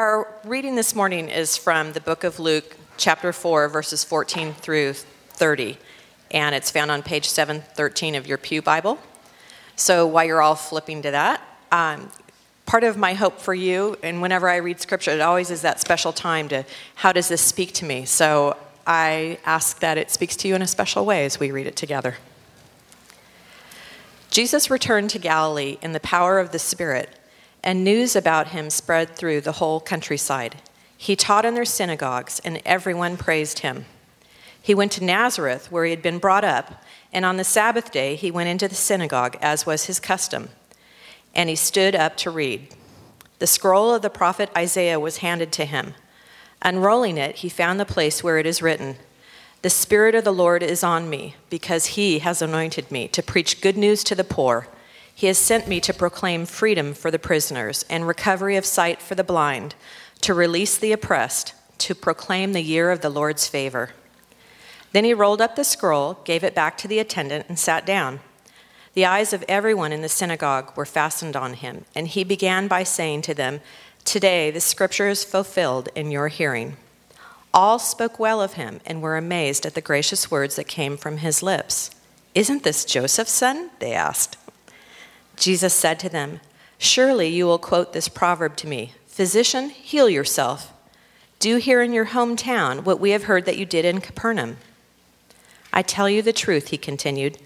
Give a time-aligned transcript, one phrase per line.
[0.00, 4.94] Our reading this morning is from the book of Luke, chapter 4, verses 14 through
[4.94, 5.76] 30,
[6.30, 8.98] and it's found on page 713 of your Pew Bible.
[9.76, 12.10] So while you're all flipping to that, um,
[12.64, 15.80] part of my hope for you, and whenever I read scripture, it always is that
[15.80, 16.64] special time to
[16.94, 18.06] how does this speak to me?
[18.06, 18.56] So
[18.86, 21.76] I ask that it speaks to you in a special way as we read it
[21.76, 22.16] together.
[24.30, 27.10] Jesus returned to Galilee in the power of the Spirit,
[27.62, 30.56] and news about him spread through the whole countryside.
[30.96, 33.86] He taught in their synagogues, and everyone praised him.
[34.62, 36.82] He went to Nazareth, where he had been brought up,
[37.12, 40.50] and on the Sabbath day he went into the synagogue, as was his custom.
[41.34, 42.68] And he stood up to read.
[43.38, 45.94] The scroll of the prophet Isaiah was handed to him.
[46.62, 48.96] Unrolling it, he found the place where it is written
[49.62, 53.62] The Spirit of the Lord is on me, because he has anointed me to preach
[53.62, 54.68] good news to the poor.
[55.14, 59.14] He has sent me to proclaim freedom for the prisoners and recovery of sight for
[59.14, 59.74] the blind,
[60.22, 63.90] to release the oppressed, to proclaim the year of the Lord's favor.
[64.92, 68.20] Then he rolled up the scroll, gave it back to the attendant, and sat down.
[68.94, 72.82] The eyes of everyone in the synagogue were fastened on him, and he began by
[72.82, 73.60] saying to them,
[74.04, 76.76] Today the scripture is fulfilled in your hearing.
[77.52, 81.18] All spoke well of him and were amazed at the gracious words that came from
[81.18, 81.90] his lips.
[82.34, 83.70] Isn't this Joseph's son?
[83.78, 84.36] They asked.
[85.40, 86.40] Jesus said to them,
[86.78, 90.72] Surely you will quote this proverb to me Physician, heal yourself.
[91.38, 94.58] Do here in your hometown what we have heard that you did in Capernaum.
[95.72, 97.38] I tell you the truth, he continued.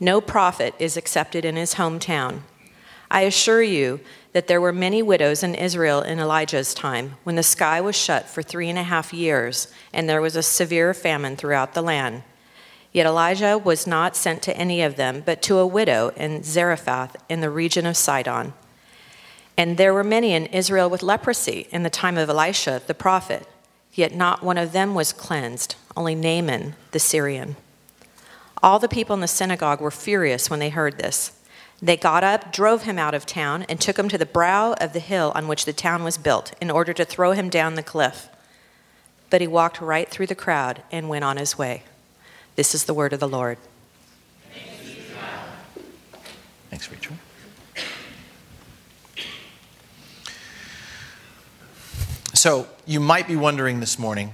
[0.00, 2.40] No prophet is accepted in his hometown.
[3.10, 4.00] I assure you
[4.32, 8.28] that there were many widows in Israel in Elijah's time, when the sky was shut
[8.28, 12.22] for three and a half years, and there was a severe famine throughout the land.
[12.94, 17.16] Yet Elijah was not sent to any of them, but to a widow in Zarephath
[17.28, 18.54] in the region of Sidon.
[19.56, 23.48] And there were many in Israel with leprosy in the time of Elisha the prophet,
[23.92, 27.56] yet not one of them was cleansed, only Naaman the Syrian.
[28.62, 31.32] All the people in the synagogue were furious when they heard this.
[31.82, 34.92] They got up, drove him out of town, and took him to the brow of
[34.92, 37.82] the hill on which the town was built, in order to throw him down the
[37.82, 38.28] cliff.
[39.30, 41.82] But he walked right through the crowd and went on his way.
[42.56, 43.58] This is the word of the Lord.
[46.70, 47.16] Thanks, Rachel.
[52.32, 54.32] So, you might be wondering this morning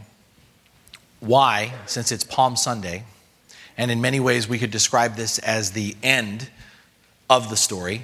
[1.20, 3.04] why, since it's Palm Sunday,
[3.78, 6.50] and in many ways we could describe this as the end
[7.30, 8.02] of the story,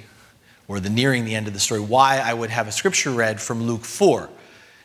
[0.67, 3.39] or the nearing the end of the story, why I would have a scripture read
[3.39, 4.29] from Luke 4.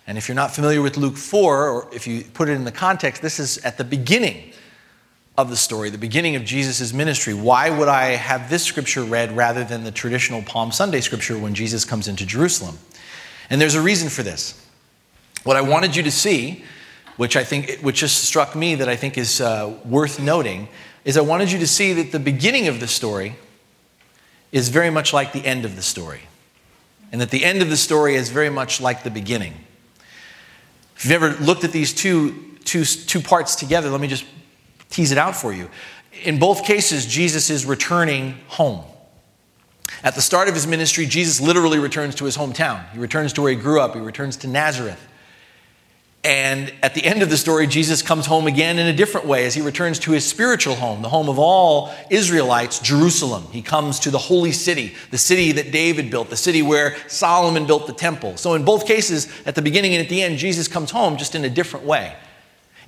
[0.07, 2.73] And if you're not familiar with Luke 4, or if you put it in the
[2.73, 4.52] context, this is at the beginning
[5.39, 7.33] of the story, the beginning of Jesus' ministry.
[7.33, 11.55] Why would I have this scripture read rather than the traditional Palm Sunday scripture when
[11.55, 12.79] Jesus comes into Jerusalem?
[13.49, 14.59] And there's a reason for this.
[15.45, 16.65] What I wanted you to see,
[17.17, 20.69] which I think, which just struck me that I think is uh, worth noting,
[21.05, 23.37] is I wanted you to see that the beginning of the story
[24.53, 26.21] is very much like the end of the story,
[27.11, 29.55] and that the end of the story is very much like the beginning.
[30.97, 34.25] If you've ever looked at these two, two, two parts together, let me just
[34.93, 35.69] tease it out for you.
[36.23, 38.85] In both cases, Jesus is returning home.
[40.05, 42.89] At the start of his ministry, Jesus literally returns to his hometown.
[42.91, 45.09] He returns to where he grew up, he returns to Nazareth.
[46.25, 49.45] And at the end of the story, Jesus comes home again in a different way
[49.45, 53.45] as he returns to his spiritual home, the home of all Israelites, Jerusalem.
[53.51, 57.67] He comes to the holy city, the city that David built, the city where Solomon
[57.67, 58.37] built the temple.
[58.37, 61.35] So, in both cases, at the beginning and at the end, Jesus comes home just
[61.35, 62.15] in a different way.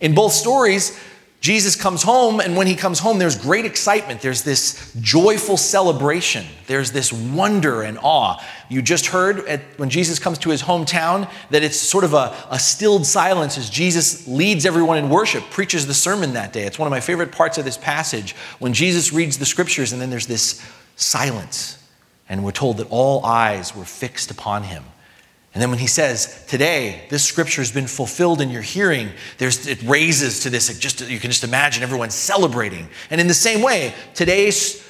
[0.01, 0.97] In both stories,
[1.45, 4.23] Jesus comes home, and when he comes home, there's great excitement.
[4.23, 6.47] There's this joyful celebration.
[6.69, 8.43] There's this wonder and awe.
[8.71, 12.35] You just heard at, when Jesus comes to his hometown that it's sort of a,
[12.49, 16.63] a stilled silence as Jesus leads everyone in worship, preaches the sermon that day.
[16.63, 20.01] It's one of my favorite parts of this passage when Jesus reads the scriptures, and
[20.01, 20.65] then there's this
[20.97, 21.77] silence.
[22.27, 24.83] And we're told that all eyes were fixed upon him.
[25.55, 29.67] And then when he says, Today, this scripture has been fulfilled in your hearing, there's,
[29.67, 32.89] it raises to this, just, you can just imagine everyone celebrating.
[33.09, 34.85] And in the same way, today's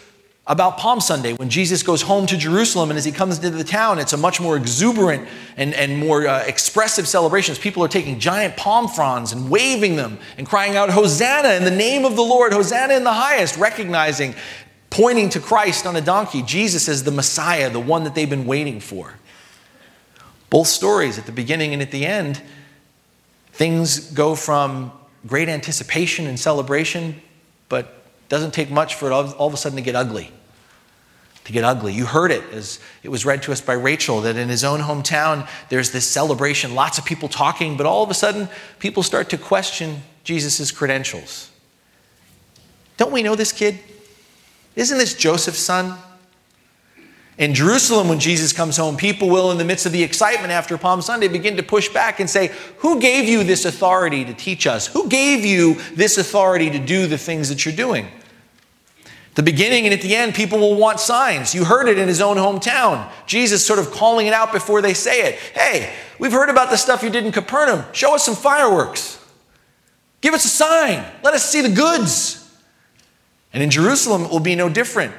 [0.47, 3.65] about Palm Sunday, when Jesus goes home to Jerusalem, and as he comes into the
[3.65, 7.55] town, it's a much more exuberant and, and more uh, expressive celebration.
[7.57, 11.71] People are taking giant palm fronds and waving them and crying out, Hosanna in the
[11.71, 14.35] name of the Lord, Hosanna in the highest, recognizing,
[14.91, 18.47] pointing to Christ on a donkey, Jesus as the Messiah, the one that they've been
[18.47, 19.15] waiting for.
[20.55, 22.41] Both stories, at the beginning and at the end,
[23.55, 24.93] things go from
[25.27, 27.21] great anticipation and celebration,
[27.69, 30.31] but doesn't take much for it all, all of a sudden to get ugly.
[31.45, 31.93] to get ugly.
[31.93, 34.81] You heard it as it was read to us by Rachel that in his own
[34.81, 38.49] hometown there's this celebration, lots of people talking, but all of a sudden
[38.79, 41.51] people start to question Jesus' credentials.
[42.97, 43.79] Don't we know this kid?
[44.75, 45.99] Isn't this Joseph's son?
[47.37, 50.79] In Jerusalem, when Jesus comes home, people will, in the midst of the excitement after
[50.79, 54.67] Palm Sunday, begin to push back and say, Who gave you this authority to teach
[54.67, 54.87] us?
[54.87, 58.07] Who gave you this authority to do the things that you're doing?
[59.35, 61.57] The beginning and at the end, people will want signs.
[61.57, 63.11] You heard it in his own hometown.
[63.27, 65.35] Jesus sort of calling it out before they say it.
[65.35, 67.85] Hey, we've heard about the stuff you did in Capernaum.
[67.93, 69.19] Show us some fireworks.
[70.21, 71.05] Give us a sign.
[71.25, 72.41] Let us see the goods.
[73.53, 75.13] And in Jerusalem, it will be no different.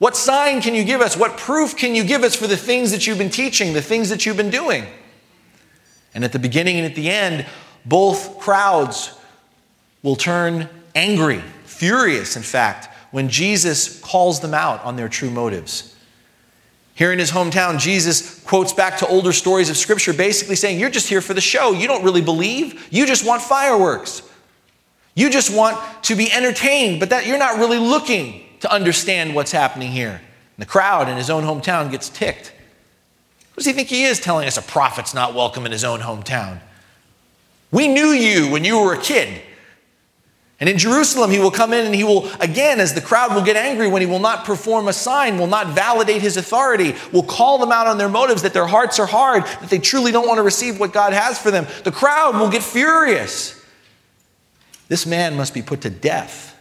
[0.00, 1.14] What sign can you give us?
[1.14, 4.08] What proof can you give us for the things that you've been teaching, the things
[4.08, 4.86] that you've been doing?
[6.14, 7.44] And at the beginning and at the end,
[7.84, 9.12] both crowds
[10.02, 15.94] will turn angry, furious, in fact, when Jesus calls them out on their true motives.
[16.94, 20.88] Here in his hometown, Jesus quotes back to older stories of Scripture, basically saying, You're
[20.88, 21.72] just here for the show.
[21.72, 22.88] You don't really believe.
[22.90, 24.22] You just want fireworks.
[25.14, 29.52] You just want to be entertained, but that you're not really looking to understand what's
[29.52, 30.20] happening here.
[30.56, 32.52] And the crowd in his own hometown gets ticked.
[33.50, 36.00] Who does he think he is telling us a prophet's not welcome in his own
[36.00, 36.60] hometown?
[37.70, 39.42] We knew you when you were a kid.
[40.60, 43.42] And in Jerusalem, he will come in and he will, again, as the crowd will
[43.42, 47.22] get angry when he will not perform a sign, will not validate his authority, will
[47.22, 50.28] call them out on their motives that their hearts are hard, that they truly don't
[50.28, 51.66] want to receive what God has for them.
[51.84, 53.58] The crowd will get furious.
[54.88, 56.59] This man must be put to death.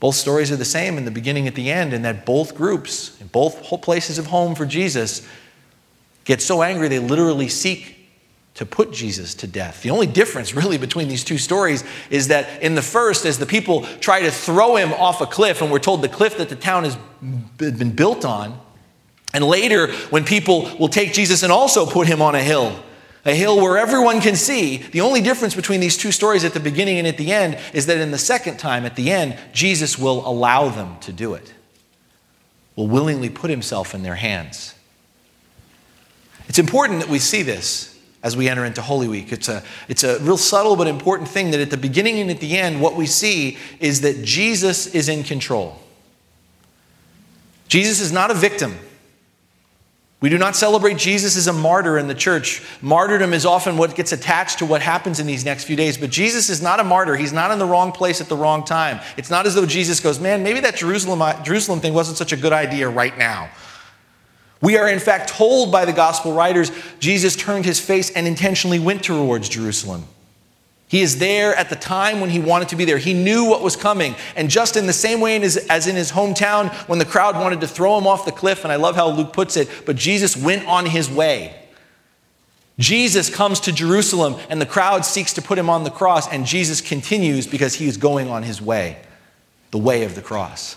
[0.00, 3.20] Both stories are the same in the beginning at the end, in that both groups,
[3.20, 5.26] in both places of home for Jesus,
[6.24, 7.96] get so angry they literally seek
[8.54, 9.82] to put Jesus to death.
[9.82, 13.46] The only difference, really, between these two stories is that in the first, as the
[13.46, 16.56] people try to throw him off a cliff, and we're told the cliff that the
[16.56, 16.96] town has
[17.58, 18.58] been built on,
[19.32, 22.74] and later, when people will take Jesus and also put him on a hill,
[23.24, 26.60] a hill where everyone can see, the only difference between these two stories at the
[26.60, 29.98] beginning and at the end is that in the second time, at the end, Jesus
[29.98, 31.52] will allow them to do it,
[32.76, 34.74] will willingly put himself in their hands.
[36.48, 39.32] It's important that we see this as we enter into Holy Week.
[39.32, 42.40] It's a, it's a real subtle but important thing that at the beginning and at
[42.40, 45.78] the end, what we see is that Jesus is in control.
[47.68, 48.76] Jesus is not a victim.
[50.20, 52.62] We do not celebrate Jesus as a martyr in the church.
[52.82, 55.96] Martyrdom is often what gets attached to what happens in these next few days.
[55.96, 57.16] But Jesus is not a martyr.
[57.16, 59.00] He's not in the wrong place at the wrong time.
[59.16, 62.36] It's not as though Jesus goes, man, maybe that Jerusalem, Jerusalem thing wasn't such a
[62.36, 63.48] good idea right now.
[64.60, 68.78] We are, in fact, told by the gospel writers Jesus turned his face and intentionally
[68.78, 70.04] went towards Jerusalem.
[70.90, 72.98] He is there at the time when he wanted to be there.
[72.98, 74.16] He knew what was coming.
[74.34, 77.68] And just in the same way as in his hometown, when the crowd wanted to
[77.68, 80.66] throw him off the cliff, and I love how Luke puts it, but Jesus went
[80.66, 81.54] on his way.
[82.76, 86.44] Jesus comes to Jerusalem, and the crowd seeks to put him on the cross, and
[86.44, 88.98] Jesus continues because he is going on his way,
[89.70, 90.76] the way of the cross.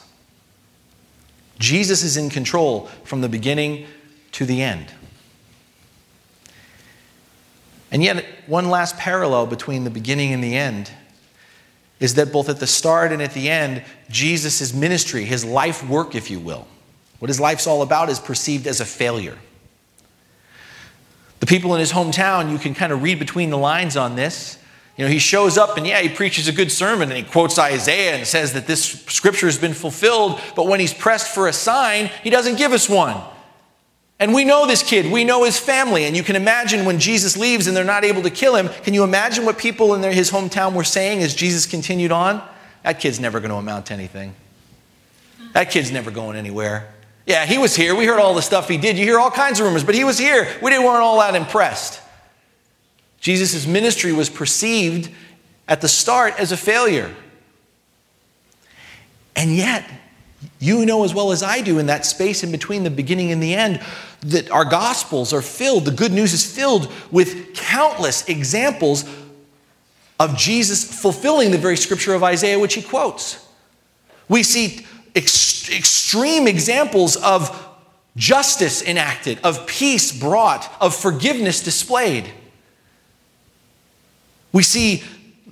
[1.58, 3.88] Jesus is in control from the beginning
[4.34, 4.94] to the end.
[7.94, 10.92] And yet, one last parallel between the beginning and the end
[12.00, 16.16] is that both at the start and at the end, Jesus' ministry, his life work,
[16.16, 16.68] if you will,
[17.20, 19.38] what his life's all about, is perceived as a failure.
[21.40, 24.58] The people in his hometown, you can kind of read between the lines on this.
[24.98, 27.60] You know, he shows up and yeah, he preaches a good sermon and he quotes
[27.60, 31.54] Isaiah and says that this scripture has been fulfilled, but when he's pressed for a
[31.54, 33.22] sign, he doesn't give us one.
[34.20, 37.36] And we know this kid, we know his family, and you can imagine when Jesus
[37.36, 40.14] leaves and they're not able to kill him, can you imagine what people in their,
[40.14, 42.42] his hometown were saying as Jesus continued on?
[42.84, 44.36] That kid's never going to amount to anything.
[45.54, 46.94] That kid's never going anywhere.
[47.26, 47.96] Yeah, he was here.
[47.96, 48.98] We heard all the stuff he did.
[48.98, 50.48] You hear all kinds of rumors, but he was here.
[50.62, 52.02] We didn't weren't all that impressed.
[53.20, 55.10] Jesus' ministry was perceived
[55.68, 57.16] at the start as a failure.
[59.36, 59.90] And yet,
[60.60, 63.42] you know as well as I do in that space in between the beginning and
[63.42, 63.82] the end
[64.22, 69.06] that our gospels are filled, the good news is filled with countless examples
[70.20, 73.46] of Jesus fulfilling the very scripture of Isaiah which he quotes.
[74.30, 74.86] We see
[75.16, 77.70] ex- extreme examples of
[78.16, 82.32] justice enacted, of peace brought, of forgiveness displayed.
[84.52, 85.04] We see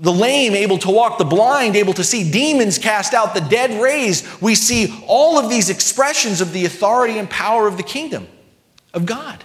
[0.02, 3.82] the lame able to walk, the blind able to see, demons cast out, the dead
[3.82, 4.26] raised.
[4.42, 8.28] We see all of these expressions of the authority and power of the kingdom
[8.96, 9.44] of God.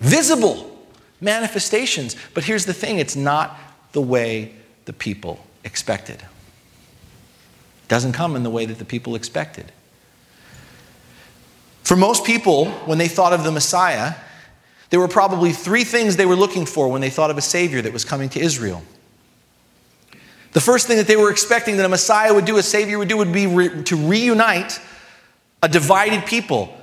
[0.00, 0.76] Visible
[1.20, 2.16] manifestations.
[2.34, 3.56] But here's the thing it's not
[3.92, 4.52] the way
[4.84, 6.16] the people expected.
[6.16, 9.70] It doesn't come in the way that the people expected.
[11.84, 14.14] For most people, when they thought of the Messiah,
[14.90, 17.82] there were probably three things they were looking for when they thought of a Savior
[17.82, 18.82] that was coming to Israel.
[20.52, 23.08] The first thing that they were expecting that a Messiah would do, a Savior would
[23.08, 24.80] do, would be re- to reunite
[25.62, 26.74] a divided people.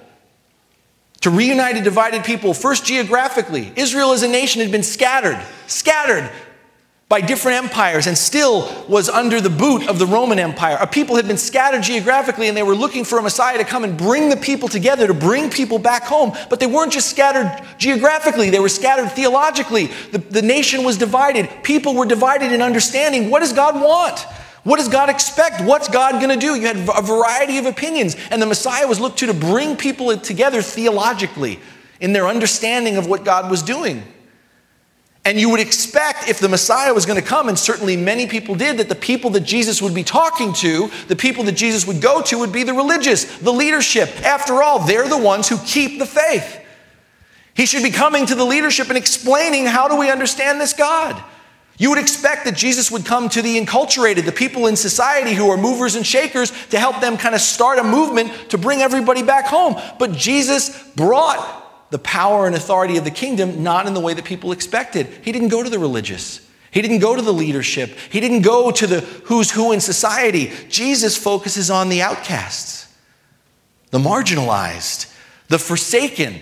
[1.22, 3.72] To reunite a divided people, first geographically.
[3.76, 6.30] Israel as a nation had been scattered, scattered
[7.08, 10.76] by different empires and still was under the boot of the Roman Empire.
[10.82, 13.84] A people had been scattered geographically and they were looking for a Messiah to come
[13.84, 16.34] and bring the people together, to bring people back home.
[16.50, 19.88] But they weren't just scattered geographically, they were scattered theologically.
[20.12, 21.48] The, the nation was divided.
[21.62, 24.26] People were divided in understanding what does God want?
[24.64, 25.62] What does God expect?
[25.62, 26.56] What's God going to do?
[26.56, 30.18] You had a variety of opinions, and the Messiah was looked to to bring people
[30.18, 31.60] together theologically
[32.00, 34.02] in their understanding of what God was doing.
[35.26, 38.54] And you would expect if the Messiah was going to come, and certainly many people
[38.54, 42.00] did, that the people that Jesus would be talking to, the people that Jesus would
[42.00, 44.10] go to, would be the religious, the leadership.
[44.24, 46.62] After all, they're the ones who keep the faith.
[47.56, 51.22] He should be coming to the leadership and explaining how do we understand this God.
[51.78, 55.50] You would expect that Jesus would come to the enculturated, the people in society who
[55.50, 59.24] are movers and shakers, to help them kind of start a movement to bring everybody
[59.24, 59.76] back home.
[59.98, 64.26] But Jesus brought the power and authority of the kingdom not in the way that
[64.26, 65.08] people expected.
[65.24, 66.46] He didn't go to the religious.
[66.72, 67.92] He didn't go to the leadership.
[68.12, 70.52] He didn't go to the who's who in society.
[70.68, 72.94] Jesus focuses on the outcasts,
[73.92, 75.14] the marginalized,
[75.48, 76.42] the forsaken.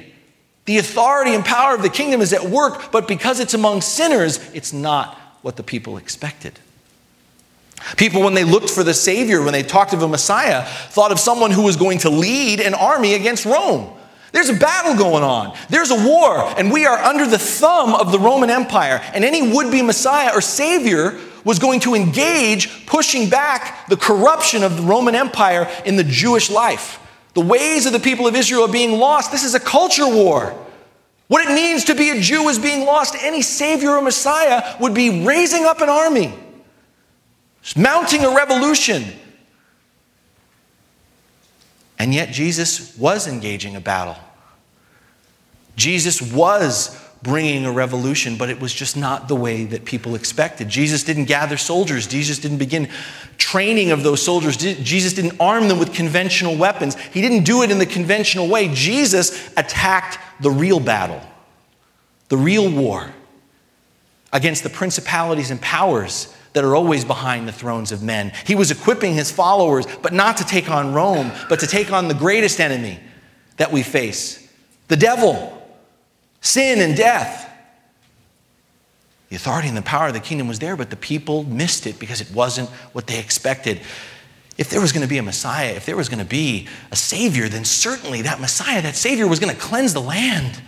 [0.66, 4.38] The authority and power of the kingdom is at work, but because it's among sinners,
[4.54, 6.58] it's not what the people expected.
[7.98, 11.20] People, when they looked for the Savior, when they talked of a Messiah, thought of
[11.20, 13.94] someone who was going to lead an army against Rome.
[14.34, 15.56] There's a battle going on.
[15.70, 19.00] There's a war, and we are under the thumb of the Roman Empire.
[19.14, 24.64] And any would be Messiah or Savior was going to engage pushing back the corruption
[24.64, 27.00] of the Roman Empire in the Jewish life.
[27.36, 29.32] The ways of the people of Israel are being lost.
[29.32, 30.60] This is a culture war.
[31.28, 33.16] What it means to be a Jew is being lost.
[33.22, 36.34] Any Savior or Messiah would be raising up an army,
[37.76, 39.06] mounting a revolution,
[42.04, 44.18] and yet, Jesus was engaging a battle.
[45.78, 50.68] Jesus was bringing a revolution, but it was just not the way that people expected.
[50.68, 52.06] Jesus didn't gather soldiers.
[52.06, 52.90] Jesus didn't begin
[53.38, 54.58] training of those soldiers.
[54.58, 56.96] Jesus didn't arm them with conventional weapons.
[57.00, 58.68] He didn't do it in the conventional way.
[58.74, 61.22] Jesus attacked the real battle,
[62.28, 63.14] the real war
[64.34, 68.32] against the principalities and powers that are always behind the thrones of men.
[68.46, 72.08] He was equipping his followers, but not to take on Rome, but to take on
[72.08, 73.00] the greatest enemy
[73.58, 74.40] that we face
[74.88, 75.66] the devil,
[76.42, 77.50] sin, and death.
[79.30, 81.98] The authority and the power of the kingdom was there, but the people missed it
[81.98, 83.82] because it wasn't what they expected.
[84.58, 86.96] If there was going to be a Messiah, if there was going to be a
[86.96, 90.62] Savior, then certainly that Messiah, that Savior, was going to cleanse the land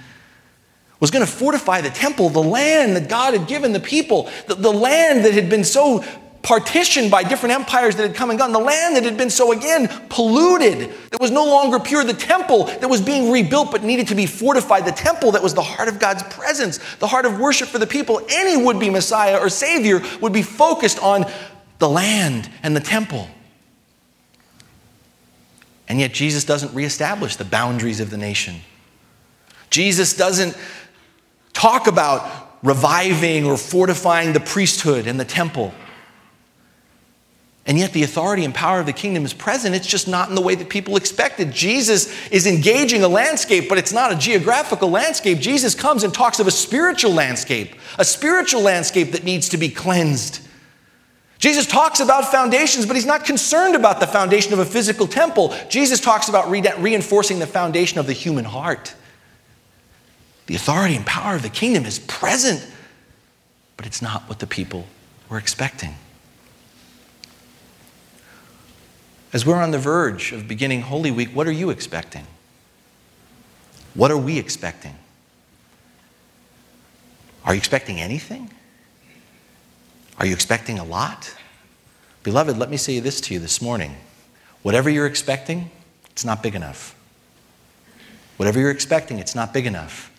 [1.06, 4.56] was going to fortify the temple, the land that God had given the people, the,
[4.56, 6.04] the land that had been so
[6.42, 9.52] partitioned by different empires that had come and gone, the land that had been so,
[9.52, 14.08] again, polluted, that was no longer pure, the temple that was being rebuilt but needed
[14.08, 17.40] to be fortified, the temple that was the heart of God's presence, the heart of
[17.40, 18.20] worship for the people.
[18.32, 21.32] Any would be Messiah or Savior would be focused on
[21.78, 23.28] the land and the temple.
[25.88, 28.56] And yet, Jesus doesn't reestablish the boundaries of the nation.
[29.70, 30.58] Jesus doesn't
[31.56, 32.30] talk about
[32.62, 35.74] reviving or fortifying the priesthood and the temple.
[37.68, 39.74] And yet, the authority and power of the kingdom is present.
[39.74, 41.52] It's just not in the way that people expected.
[41.52, 45.40] Jesus is engaging a landscape, but it's not a geographical landscape.
[45.40, 49.70] Jesus comes and talks of a spiritual landscape, a spiritual landscape that needs to be
[49.70, 50.42] cleansed.
[51.40, 55.56] Jesus talks about foundations, but he's not concerned about the foundation of a physical temple.
[55.68, 58.94] Jesus talks about re- reinforcing the foundation of the human heart.
[60.48, 62.66] The authority and power of the kingdom is present,
[63.78, 64.86] but it's not what the people
[65.28, 65.96] were expecting.
[69.34, 72.26] As we're on the verge of beginning Holy Week, what are you expecting?
[73.94, 74.96] What are we expecting?
[77.44, 78.52] Are you expecting anything?
[80.20, 81.36] Are you expecting a lot?
[82.24, 83.96] Beloved, let me say this to you this morning.
[84.62, 85.70] Whatever you're expecting,
[86.12, 86.96] it's not big enough.
[88.38, 90.12] Whatever you're expecting, it's not big enough.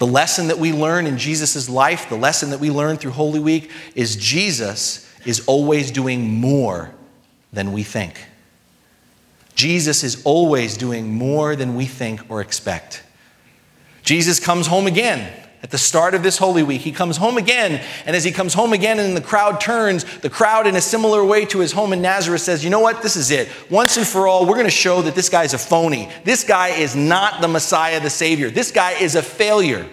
[0.00, 3.38] The lesson that we learn in Jesus' life, the lesson that we learn through Holy
[3.38, 6.90] Week, is Jesus is always doing more
[7.52, 8.24] than we think.
[9.54, 13.02] Jesus is always doing more than we think or expect.
[14.02, 15.30] Jesus comes home again
[15.62, 16.80] at the start of this Holy Week.
[16.80, 20.30] He comes home again, and as he comes home again and the crowd turns, the
[20.30, 23.02] crowd, in a similar way to his home in Nazareth, says, You know what?
[23.02, 23.48] This is it.
[23.70, 26.08] Once and for all, we're going to show that this guy's a phony.
[26.24, 28.50] This guy is not the Messiah, the Savior.
[28.50, 29.86] This guy is a failure.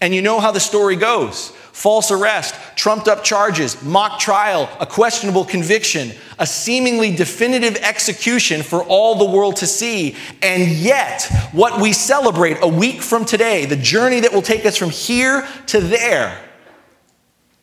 [0.00, 4.84] And you know how the story goes false arrest, trumped up charges, mock trial, a
[4.84, 10.14] questionable conviction, a seemingly definitive execution for all the world to see.
[10.42, 14.76] And yet, what we celebrate a week from today, the journey that will take us
[14.76, 16.38] from here to there,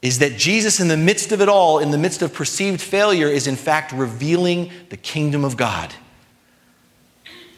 [0.01, 3.27] is that Jesus, in the midst of it all, in the midst of perceived failure,
[3.27, 5.93] is in fact revealing the kingdom of God.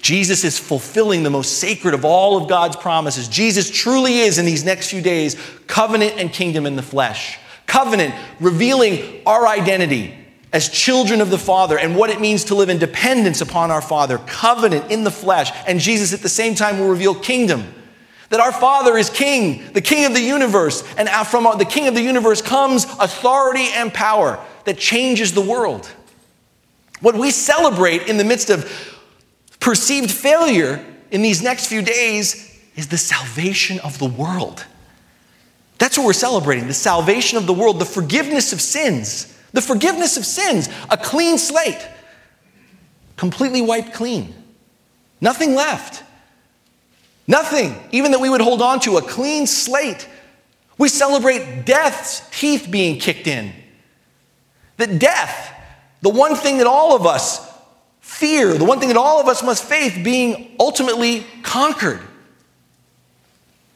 [0.02, 3.28] Jesus is fulfilling the most sacred of all of God's promises.
[3.28, 5.36] Jesus truly is, in these next few days,
[5.68, 7.38] covenant and kingdom in the flesh.
[7.68, 10.16] Covenant, revealing our identity
[10.52, 13.82] as children of the Father and what it means to live in dependence upon our
[13.82, 14.18] Father.
[14.20, 15.52] Covenant in the flesh.
[15.68, 17.66] And Jesus, at the same time, will reveal kingdom.
[18.30, 20.84] That our Father is King, the King of the universe.
[20.98, 25.34] And uh, from uh, the King of the universe comes authority and power that changes
[25.34, 25.92] the world.
[27.02, 28.72] What we celebrate in the midst of
[29.60, 34.66] perceived failure in these next few days is the salvation of the world.
[35.78, 39.36] That's what we're celebrating the salvation of the world, the forgiveness of sins.
[39.52, 41.88] The forgiveness of sins, a clean slate,
[43.16, 44.34] completely wiped clean.
[45.22, 46.04] Nothing left.
[47.28, 50.08] Nothing, even that we would hold on to, a clean slate.
[50.78, 53.52] We celebrate death's teeth being kicked in.
[54.78, 55.54] That death,
[56.02, 57.49] the one thing that all of us
[58.10, 62.02] fear, the one thing that all of us must face, being ultimately conquered.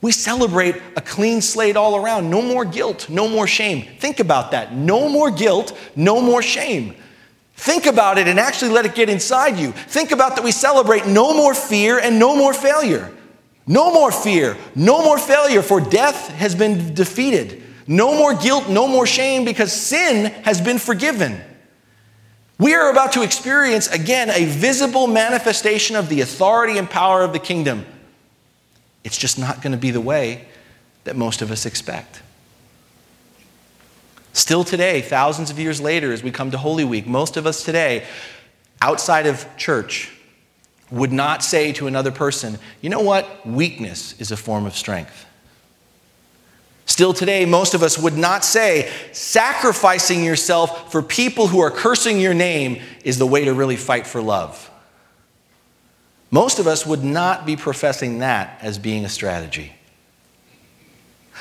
[0.01, 2.29] We celebrate a clean slate all around.
[2.29, 3.87] No more guilt, no more shame.
[3.99, 4.73] Think about that.
[4.73, 6.95] No more guilt, no more shame.
[7.55, 9.71] Think about it and actually let it get inside you.
[9.71, 13.13] Think about that we celebrate no more fear and no more failure.
[13.65, 17.63] No more fear, no more failure, for death has been defeated.
[17.87, 21.39] No more guilt, no more shame, because sin has been forgiven.
[22.63, 27.33] We are about to experience again a visible manifestation of the authority and power of
[27.33, 27.85] the kingdom.
[29.03, 30.47] It's just not going to be the way
[31.03, 32.21] that most of us expect.
[34.31, 37.65] Still today, thousands of years later, as we come to Holy Week, most of us
[37.65, 38.07] today,
[38.81, 40.09] outside of church,
[40.89, 43.45] would not say to another person, you know what?
[43.45, 45.25] Weakness is a form of strength.
[46.93, 52.19] Still today, most of us would not say sacrificing yourself for people who are cursing
[52.19, 54.69] your name is the way to really fight for love.
[56.29, 59.73] Most of us would not be professing that as being a strategy.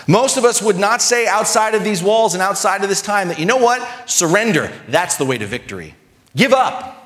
[0.07, 3.29] Most of us would not say outside of these walls and outside of this time
[3.29, 4.09] that, you know what?
[4.09, 4.73] Surrender.
[4.89, 5.95] That's the way to victory.
[6.35, 7.02] Give up.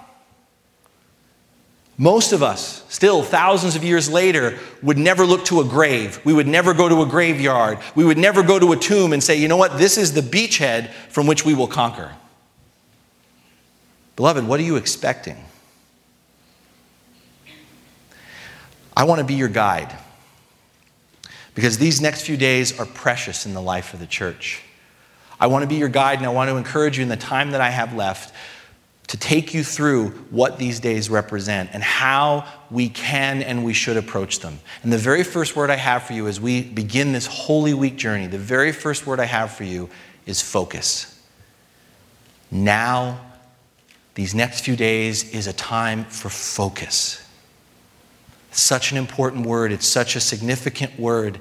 [1.98, 6.20] Most of us, still thousands of years later, would never look to a grave.
[6.24, 7.78] We would never go to a graveyard.
[7.94, 10.20] We would never go to a tomb and say, you know what, this is the
[10.20, 12.14] beachhead from which we will conquer.
[14.14, 15.42] Beloved, what are you expecting?
[18.94, 19.94] I want to be your guide
[21.54, 24.62] because these next few days are precious in the life of the church.
[25.38, 27.50] I want to be your guide and I want to encourage you in the time
[27.50, 28.34] that I have left
[29.08, 33.96] to take you through what these days represent and how we can and we should
[33.96, 34.58] approach them.
[34.82, 37.96] And the very first word I have for you as we begin this Holy Week
[37.96, 39.88] journey, the very first word I have for you
[40.26, 41.12] is focus.
[42.50, 43.20] Now,
[44.14, 47.22] these next few days is a time for focus.
[48.50, 51.38] such an important word, it's such a significant word.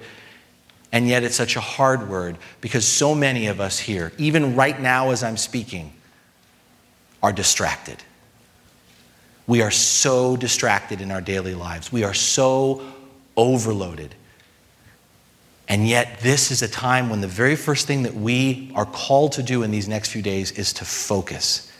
[0.91, 4.79] And yet, it's such a hard word because so many of us here, even right
[4.79, 5.94] now as I'm speaking,
[7.25, 8.03] are distracted.
[9.47, 11.91] We are so distracted in our daily lives.
[11.91, 12.83] We are so
[13.35, 14.13] overloaded.
[15.67, 19.31] And yet, this is a time when the very first thing that we are called
[19.33, 21.71] to do in these next few days is to focus.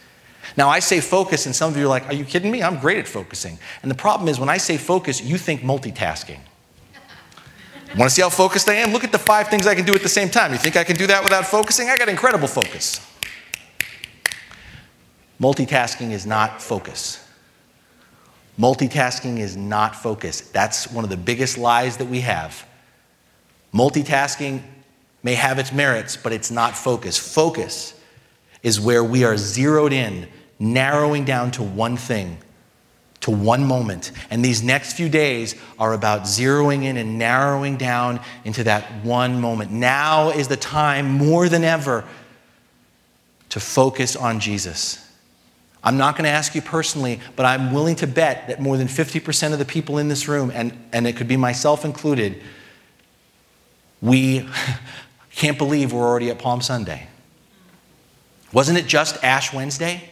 [0.56, 2.60] Now, I say focus, and some of you are like, Are you kidding me?
[2.60, 3.56] I'm great at focusing.
[3.82, 6.40] And the problem is, when I say focus, you think multitasking.
[7.96, 8.92] Want to see how focused I am?
[8.92, 10.50] Look at the five things I can do at the same time.
[10.50, 11.88] You think I can do that without focusing?
[11.88, 13.00] I got incredible focus.
[15.40, 17.22] Multitasking is not focus.
[18.58, 20.40] Multitasking is not focus.
[20.40, 22.66] That's one of the biggest lies that we have.
[23.74, 24.62] Multitasking
[25.22, 27.18] may have its merits, but it's not focus.
[27.18, 27.92] Focus
[28.62, 30.26] is where we are zeroed in,
[30.58, 32.38] narrowing down to one thing,
[33.20, 34.12] to one moment.
[34.30, 39.38] And these next few days are about zeroing in and narrowing down into that one
[39.40, 39.70] moment.
[39.70, 42.04] Now is the time more than ever
[43.50, 45.05] to focus on Jesus.
[45.86, 48.88] I'm not going to ask you personally, but I'm willing to bet that more than
[48.88, 52.42] 50% of the people in this room, and, and it could be myself included,
[54.02, 54.48] We
[55.36, 57.06] can't believe we're already at Palm Sunday.
[58.52, 60.10] Wasn't it just Ash Wednesday?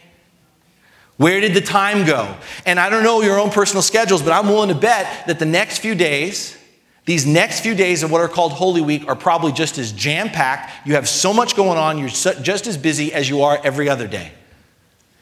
[1.17, 2.37] Where did the time go?
[2.65, 5.45] And I don't know your own personal schedules, but I'm willing to bet that the
[5.45, 6.57] next few days,
[7.03, 10.29] these next few days of what are called Holy Week, are probably just as jam
[10.29, 10.87] packed.
[10.87, 14.07] You have so much going on, you're just as busy as you are every other
[14.07, 14.31] day.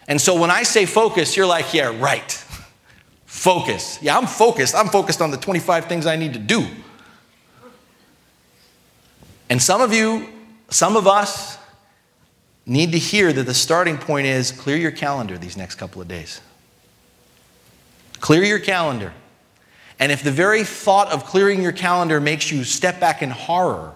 [0.07, 2.31] And so when I say focus, you're like, yeah, right.
[3.25, 3.99] Focus.
[4.01, 4.75] Yeah, I'm focused.
[4.75, 6.67] I'm focused on the 25 things I need to do.
[9.49, 10.29] And some of you,
[10.69, 11.57] some of us,
[12.65, 16.07] need to hear that the starting point is clear your calendar these next couple of
[16.07, 16.41] days.
[18.19, 19.13] Clear your calendar.
[19.99, 23.93] And if the very thought of clearing your calendar makes you step back in horror,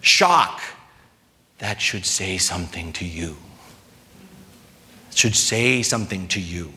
[0.00, 0.62] shock,
[1.58, 3.36] that should say something to you.
[5.16, 6.72] Should say something to you.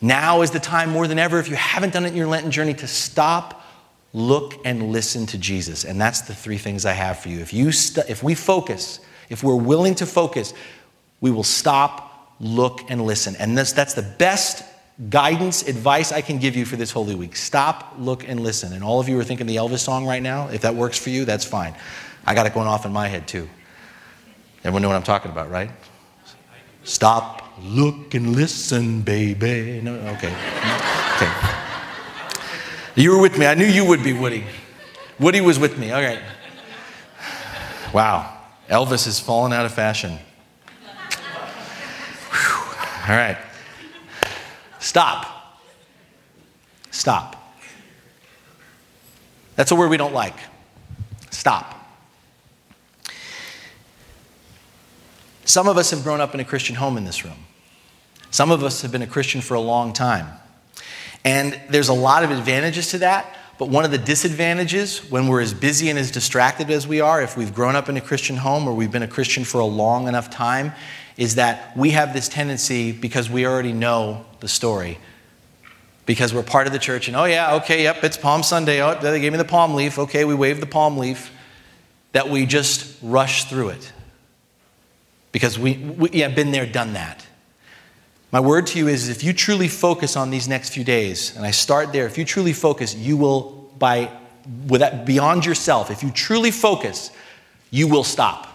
[0.00, 2.50] Now is the time more than ever, if you haven't done it in your Lenten
[2.50, 3.64] journey, to stop,
[4.12, 5.84] look, and listen to Jesus.
[5.84, 7.38] And that's the three things I have for you.
[7.38, 8.98] If, you st- if we focus,
[9.30, 10.52] if we're willing to focus,
[11.20, 13.36] we will stop, look, and listen.
[13.36, 14.64] And this, that's the best
[15.08, 17.36] guidance, advice I can give you for this Holy Week.
[17.36, 18.72] Stop, look, and listen.
[18.72, 20.48] And all of you are thinking the Elvis song right now.
[20.48, 21.76] If that works for you, that's fine.
[22.26, 23.48] I got it going off in my head too.
[24.64, 25.70] Everyone know what I'm talking about, right?
[26.84, 29.80] Stop, look, and listen, baby.
[29.82, 30.34] No, okay.
[31.16, 31.32] Okay.
[32.94, 33.46] You were with me.
[33.46, 34.44] I knew you would be, Woody.
[35.18, 35.92] Woody was with me.
[35.92, 36.20] All right.
[37.92, 38.38] Wow.
[38.68, 40.18] Elvis has fallen out of fashion.
[42.30, 43.12] Whew.
[43.12, 43.38] All right.
[44.78, 45.26] Stop.
[46.90, 47.54] Stop.
[49.56, 50.36] That's a word we don't like.
[51.30, 51.81] Stop.
[55.52, 57.36] Some of us have grown up in a Christian home in this room.
[58.30, 60.26] Some of us have been a Christian for a long time.
[61.26, 63.36] And there's a lot of advantages to that.
[63.58, 67.20] But one of the disadvantages when we're as busy and as distracted as we are,
[67.20, 69.66] if we've grown up in a Christian home or we've been a Christian for a
[69.66, 70.72] long enough time,
[71.18, 74.98] is that we have this tendency because we already know the story.
[76.06, 78.80] Because we're part of the church, and oh, yeah, okay, yep, it's Palm Sunday.
[78.80, 79.98] Oh, they gave me the palm leaf.
[79.98, 81.30] Okay, we waved the palm leaf.
[82.12, 83.92] That we just rush through it.
[85.32, 87.26] Because we, we yeah, been there, done that.
[88.30, 91.44] My word to you is if you truly focus on these next few days, and
[91.44, 94.10] I start there, if you truly focus, you will, by
[94.68, 97.10] without, beyond yourself, if you truly focus,
[97.70, 98.48] you will stop.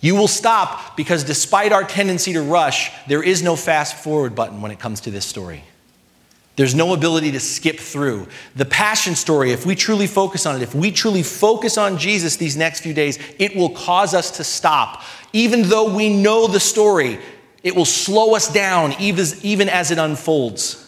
[0.00, 4.60] You will stop because despite our tendency to rush, there is no fast forward button
[4.60, 5.62] when it comes to this story.
[6.56, 8.28] There's no ability to skip through.
[8.54, 12.36] The passion story, if we truly focus on it, if we truly focus on Jesus
[12.36, 15.02] these next few days, it will cause us to stop.
[15.34, 17.18] Even though we know the story,
[17.62, 20.82] it will slow us down even as it unfolds.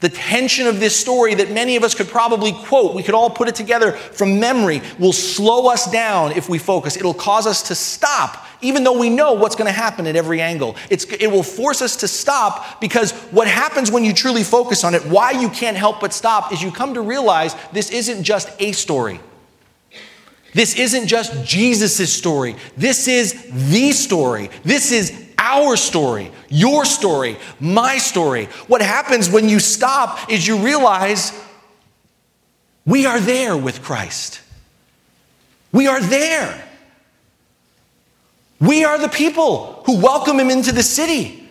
[0.00, 3.30] The tension of this story that many of us could probably quote, we could all
[3.30, 6.96] put it together from memory, will slow us down if we focus.
[6.96, 10.40] It'll cause us to stop, even though we know what's going to happen at every
[10.40, 10.76] angle.
[10.90, 14.94] It's, it will force us to stop because what happens when you truly focus on
[14.94, 18.50] it, why you can't help but stop, is you come to realize this isn't just
[18.60, 19.20] a story.
[20.52, 22.56] This isn't just Jesus' story.
[22.76, 23.34] This is
[23.70, 24.50] the story.
[24.64, 28.46] This is our story, your story, my story.
[28.66, 31.32] What happens when you stop is you realize
[32.84, 34.40] we are there with Christ.
[35.72, 36.65] We are there.
[38.60, 41.46] We are the people who welcome him into the city,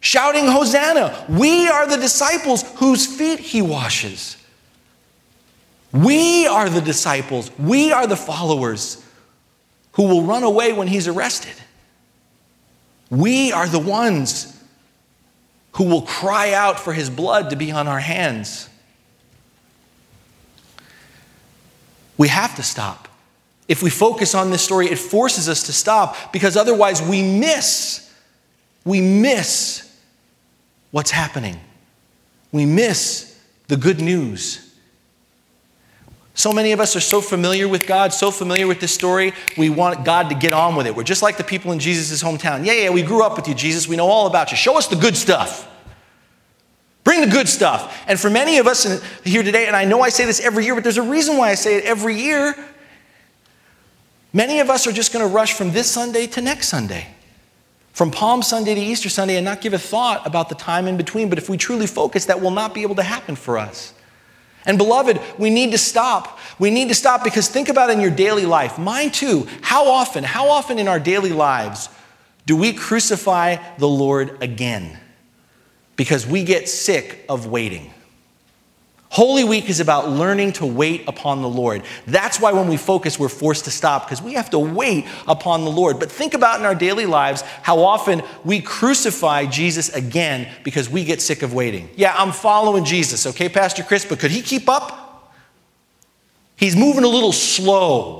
[0.00, 1.26] shouting, Hosanna.
[1.28, 4.36] We are the disciples whose feet he washes.
[5.92, 9.04] We are the disciples, we are the followers
[9.92, 11.54] who will run away when he's arrested.
[13.10, 14.56] We are the ones
[15.72, 18.68] who will cry out for his blood to be on our hands.
[22.16, 23.08] We have to stop.
[23.70, 28.12] If we focus on this story, it forces us to stop because otherwise we miss,
[28.84, 29.96] we miss
[30.90, 31.60] what's happening.
[32.50, 34.74] We miss the good news.
[36.34, 39.70] So many of us are so familiar with God, so familiar with this story, we
[39.70, 40.96] want God to get on with it.
[40.96, 42.66] We're just like the people in Jesus' hometown.
[42.66, 43.86] Yeah, yeah, we grew up with you, Jesus.
[43.86, 44.56] We know all about you.
[44.56, 45.70] Show us the good stuff.
[47.04, 48.02] Bring the good stuff.
[48.08, 50.74] And for many of us here today, and I know I say this every year,
[50.74, 52.56] but there's a reason why I say it every year.
[54.32, 57.08] Many of us are just going to rush from this Sunday to next Sunday,
[57.92, 60.96] from Palm Sunday to Easter Sunday, and not give a thought about the time in
[60.96, 61.28] between.
[61.28, 63.92] But if we truly focus, that will not be able to happen for us.
[64.66, 66.38] And beloved, we need to stop.
[66.58, 69.48] We need to stop because think about in your daily life, mine too.
[69.62, 71.88] How often, how often in our daily lives
[72.46, 74.98] do we crucify the Lord again?
[75.96, 77.92] Because we get sick of waiting.
[79.10, 81.82] Holy Week is about learning to wait upon the Lord.
[82.06, 85.64] That's why when we focus, we're forced to stop because we have to wait upon
[85.64, 85.98] the Lord.
[85.98, 91.04] But think about in our daily lives how often we crucify Jesus again because we
[91.04, 91.90] get sick of waiting.
[91.96, 95.32] Yeah, I'm following Jesus, okay, Pastor Chris, but could he keep up?
[96.54, 98.19] He's moving a little slow.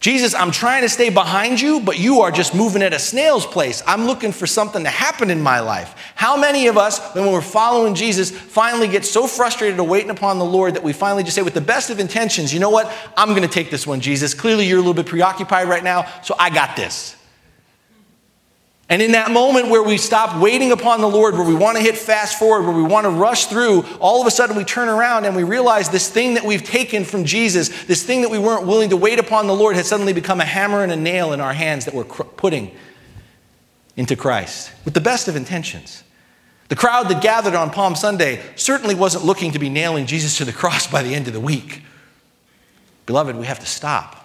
[0.00, 3.44] Jesus, I'm trying to stay behind you, but you are just moving at a snail's
[3.46, 3.82] pace.
[3.86, 5.94] I'm looking for something to happen in my life.
[6.14, 10.38] How many of us, when we're following Jesus, finally get so frustrated of waiting upon
[10.38, 12.90] the Lord that we finally just say, with the best of intentions, you know what?
[13.14, 14.32] I'm going to take this one, Jesus.
[14.32, 17.14] Clearly, you're a little bit preoccupied right now, so I got this.
[18.90, 21.82] And in that moment where we stop waiting upon the Lord, where we want to
[21.82, 24.88] hit fast forward, where we want to rush through, all of a sudden we turn
[24.88, 28.38] around and we realize this thing that we've taken from Jesus, this thing that we
[28.38, 31.32] weren't willing to wait upon the Lord, has suddenly become a hammer and a nail
[31.32, 32.74] in our hands that we're putting
[33.96, 36.02] into Christ with the best of intentions.
[36.66, 40.44] The crowd that gathered on Palm Sunday certainly wasn't looking to be nailing Jesus to
[40.44, 41.82] the cross by the end of the week.
[43.06, 44.19] Beloved, we have to stop.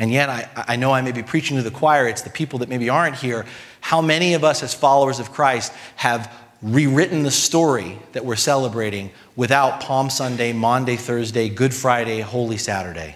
[0.00, 2.60] And yet, I, I know I may be preaching to the choir, it's the people
[2.60, 3.44] that maybe aren't here.
[3.82, 6.32] How many of us, as followers of Christ, have
[6.62, 13.14] rewritten the story that we're celebrating without Palm Sunday, Maundy, Thursday, Good Friday, Holy Saturday?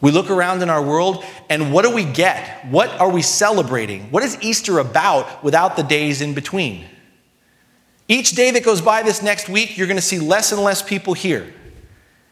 [0.00, 2.64] We look around in our world, and what do we get?
[2.66, 4.12] What are we celebrating?
[4.12, 6.84] What is Easter about without the days in between?
[8.06, 10.82] Each day that goes by this next week, you're going to see less and less
[10.82, 11.52] people here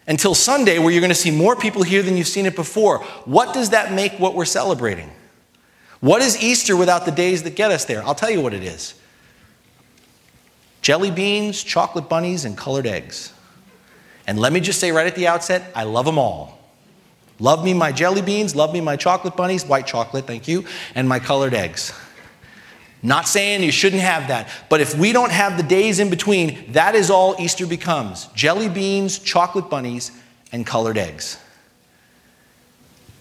[0.06, 2.98] until Sunday, where you're going to see more people here than you've seen it before.
[3.24, 5.10] What does that make what we're celebrating?
[6.00, 8.02] What is Easter without the days that get us there?
[8.02, 8.94] I'll tell you what it is
[10.82, 13.32] jelly beans, chocolate bunnies, and colored eggs.
[14.26, 16.58] And let me just say right at the outset, I love them all.
[17.38, 21.08] Love me my jelly beans, love me my chocolate bunnies, white chocolate, thank you, and
[21.08, 21.92] my colored eggs.
[23.04, 26.72] Not saying you shouldn't have that, but if we don't have the days in between,
[26.72, 30.10] that is all Easter becomes jelly beans, chocolate bunnies,
[30.52, 31.38] and colored eggs.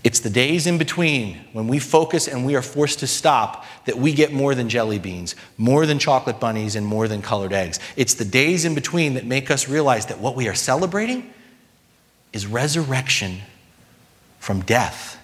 [0.02, 3.98] It's the days in between when we focus and we are forced to stop that
[3.98, 7.78] we get more than jelly beans, more than chocolate bunnies, and more than colored eggs.
[7.98, 11.30] It's the days in between that make us realize that what we are celebrating
[12.32, 13.40] is resurrection
[14.40, 15.20] from death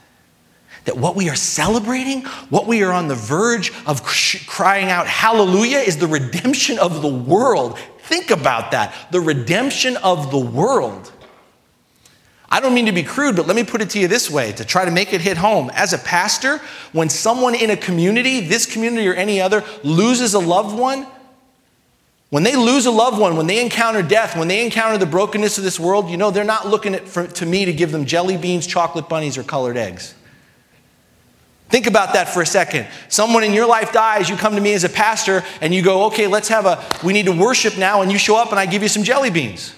[0.85, 5.79] that what we are celebrating, what we are on the verge of crying out, hallelujah,
[5.79, 7.77] is the redemption of the world.
[7.99, 11.11] Think about that the redemption of the world.
[12.51, 14.51] I don't mean to be crude, but let me put it to you this way
[14.53, 15.69] to try to make it hit home.
[15.75, 16.59] As a pastor,
[16.93, 21.05] when someone in a community, this community or any other, loses a loved one,
[22.31, 25.57] when they lose a loved one, when they encounter death, when they encounter the brokenness
[25.57, 28.05] of this world, you know, they're not looking at, for, to me to give them
[28.05, 30.13] jelly beans, chocolate bunnies, or colored eggs.
[31.69, 32.87] Think about that for a second.
[33.09, 36.05] Someone in your life dies, you come to me as a pastor and you go,
[36.07, 38.65] okay, let's have a, we need to worship now, and you show up and I
[38.65, 39.75] give you some jelly beans.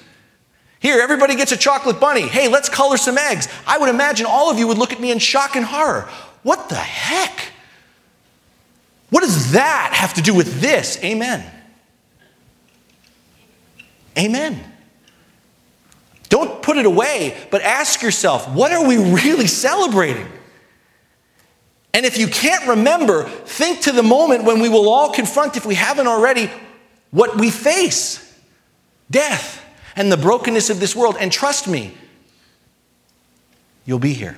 [0.80, 2.28] Here, everybody gets a chocolate bunny.
[2.28, 3.50] Hey, let's color some eggs.
[3.68, 6.10] I would imagine all of you would look at me in shock and horror.
[6.44, 7.52] What the heck?
[9.10, 10.98] What does that have to do with this?
[11.04, 11.46] Amen.
[14.18, 14.60] Amen.
[16.30, 20.26] Don't put it away, but ask yourself, what are we really celebrating?
[21.94, 25.66] And if you can't remember, think to the moment when we will all confront, if
[25.66, 26.50] we haven't already,
[27.12, 28.28] what we face
[29.10, 29.64] death
[29.96, 31.18] and the brokenness of this world.
[31.20, 31.94] And trust me,
[33.86, 34.38] you'll be here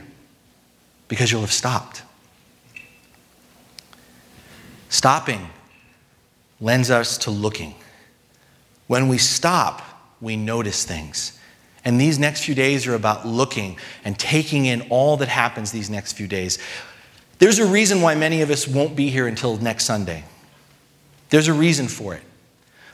[1.08, 2.02] because you'll have stopped.
[4.90, 5.50] Stopping
[6.60, 7.76] lends us to looking.
[8.88, 9.82] When we stop,
[10.22, 11.40] we notice things.
[11.86, 15.90] And these next few days are about looking and taking in all that happens these
[15.90, 16.58] next few days.
[17.44, 20.24] There's a reason why many of us won't be here until next Sunday.
[21.30, 22.22] There's a reason for it.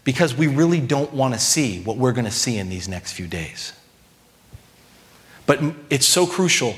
[0.03, 3.11] Because we really don't want to see what we're going to see in these next
[3.11, 3.73] few days.
[5.45, 6.73] But it's so crucial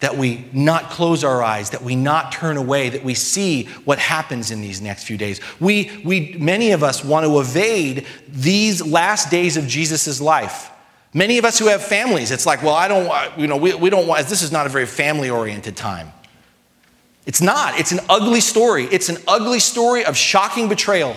[0.00, 3.98] that we not close our eyes, that we not turn away, that we see what
[3.98, 5.40] happens in these next few days.
[5.58, 10.70] We, we, many of us want to evade these last days of Jesus' life.
[11.14, 13.88] Many of us who have families, it's like, well, I don't, you know, we, we
[13.88, 16.12] don't want, this is not a very family oriented time.
[17.28, 17.78] It's not.
[17.78, 18.86] It's an ugly story.
[18.86, 21.14] It's an ugly story of shocking betrayal.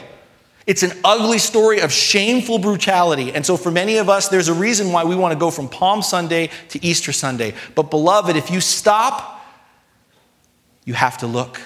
[0.67, 3.33] It's an ugly story of shameful brutality.
[3.33, 5.69] And so, for many of us, there's a reason why we want to go from
[5.69, 7.53] Palm Sunday to Easter Sunday.
[7.75, 9.41] But, beloved, if you stop,
[10.83, 11.61] you have to look.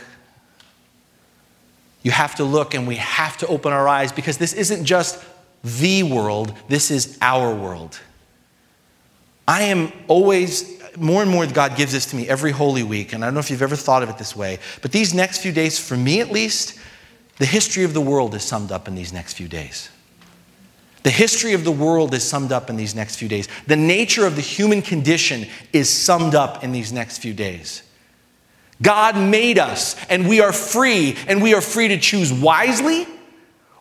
[2.04, 5.26] You have to look, and we have to open our eyes because this isn't just
[5.64, 8.00] the world, this is our world.
[9.48, 13.24] I am always more and more God gives this to me every Holy Week, and
[13.24, 15.52] I don't know if you've ever thought of it this way, but these next few
[15.52, 16.80] days, for me at least,
[17.38, 19.90] The history of the world is summed up in these next few days.
[21.04, 23.48] The history of the world is summed up in these next few days.
[23.68, 27.84] The nature of the human condition is summed up in these next few days.
[28.82, 33.06] God made us, and we are free, and we are free to choose wisely,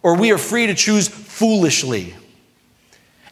[0.03, 2.14] or we are free to choose foolishly.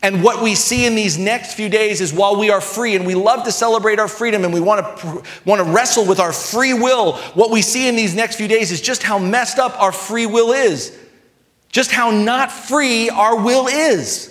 [0.03, 3.07] And what we see in these next few days is while we are free and
[3.07, 6.33] we love to celebrate our freedom and we want to, want to wrestle with our
[6.33, 9.81] free will, what we see in these next few days is just how messed up
[9.81, 10.99] our free will is,
[11.71, 14.29] just how not free our will is.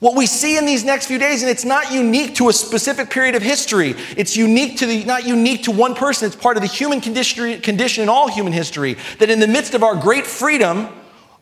[0.00, 3.10] What we see in these next few days, and it's not unique to a specific
[3.10, 3.94] period of history.
[4.16, 6.26] It's unique to the, not unique to one person.
[6.26, 8.96] It's part of the human condition, in all human history.
[9.18, 10.88] That in the midst of our great freedom,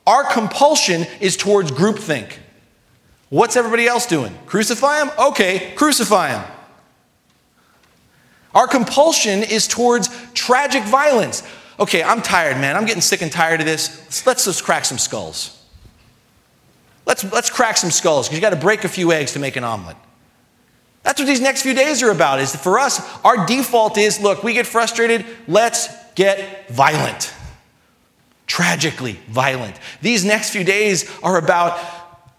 [0.07, 2.39] our compulsion is towards groupthink.
[3.29, 4.37] What's everybody else doing?
[4.47, 5.11] Crucify him?
[5.19, 6.53] Okay, crucify him.
[8.55, 11.43] Our compulsion is towards tragic violence.
[11.79, 12.77] Okay, I'm tired, man.
[12.77, 14.25] I'm getting sick and tired of this.
[14.27, 15.63] Let's just crack some skulls.
[17.05, 19.57] Let's, let's crack some skulls because you got to break a few eggs to make
[19.57, 19.97] an omelet.
[21.03, 22.41] That's what these next few days are about.
[22.41, 27.33] Is for us, our default is look, we get frustrated, let's get violent.
[28.47, 29.79] Tragically violent.
[30.01, 31.79] These next few days are about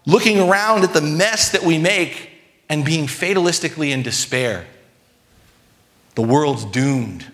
[0.08, 2.30] looking around at the mess that we make
[2.70, 4.66] and being fatalistically in despair.
[6.14, 7.26] The world's doomed.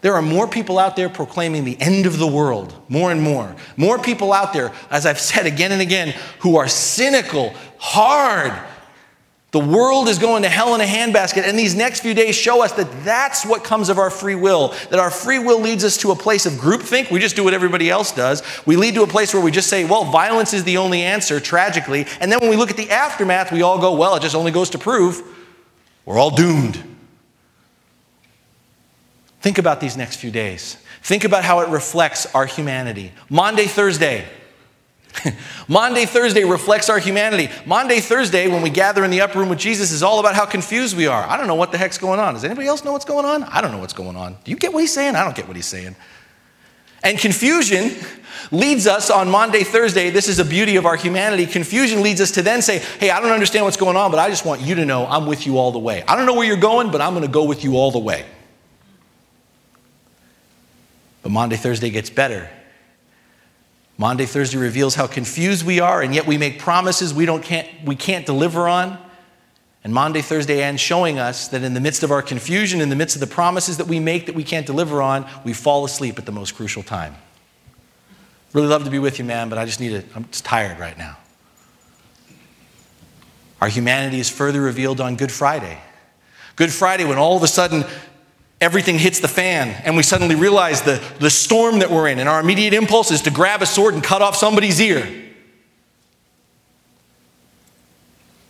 [0.00, 3.54] There are more people out there proclaiming the end of the world, more and more.
[3.76, 8.52] More people out there, as I've said again and again, who are cynical, hard,
[9.52, 12.62] the world is going to hell in a handbasket, and these next few days show
[12.62, 14.68] us that that's what comes of our free will.
[14.90, 17.10] That our free will leads us to a place of groupthink.
[17.10, 18.44] We just do what everybody else does.
[18.64, 21.40] We lead to a place where we just say, well, violence is the only answer,
[21.40, 22.06] tragically.
[22.20, 24.52] And then when we look at the aftermath, we all go, well, it just only
[24.52, 25.22] goes to prove
[26.06, 26.82] we're all doomed.
[29.40, 30.76] Think about these next few days.
[31.02, 33.12] Think about how it reflects our humanity.
[33.28, 34.26] Monday, Thursday,
[35.68, 37.48] Maundy, Thursday reflects our humanity.
[37.66, 40.46] Maundy, Thursday, when we gather in the upper room with Jesus, is all about how
[40.46, 41.22] confused we are.
[41.24, 42.34] I don't know what the heck's going on.
[42.34, 43.44] Does anybody else know what's going on?
[43.44, 44.36] I don't know what's going on.
[44.44, 45.16] Do you get what he's saying?
[45.16, 45.96] I don't get what he's saying.
[47.02, 47.92] And confusion
[48.50, 50.10] leads us on Maundy, Thursday.
[50.10, 51.46] This is a beauty of our humanity.
[51.46, 54.28] Confusion leads us to then say, Hey, I don't understand what's going on, but I
[54.28, 56.04] just want you to know I'm with you all the way.
[56.06, 57.98] I don't know where you're going, but I'm going to go with you all the
[57.98, 58.26] way.
[61.22, 62.50] But Maundy, Thursday gets better
[64.00, 67.68] Maundy, Thursday reveals how confused we are, and yet we make promises we, don't, can't,
[67.84, 68.96] we can't deliver on.
[69.84, 72.96] And Maundy, Thursday ends showing us that in the midst of our confusion, in the
[72.96, 76.18] midst of the promises that we make that we can't deliver on, we fall asleep
[76.18, 77.14] at the most crucial time.
[78.54, 80.78] Really love to be with you, man, but I just need to, I'm just tired
[80.78, 81.18] right now.
[83.60, 85.78] Our humanity is further revealed on Good Friday.
[86.56, 87.84] Good Friday, when all of a sudden
[88.60, 92.28] everything hits the fan and we suddenly realize the, the storm that we're in, and
[92.28, 95.08] our immediate impulse is to grab a sword and cut off somebody's ear.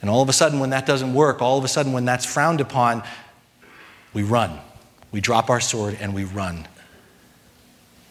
[0.01, 2.25] And all of a sudden, when that doesn't work, all of a sudden, when that's
[2.25, 3.03] frowned upon,
[4.15, 4.59] we run.
[5.13, 6.67] We drop our sword and we run.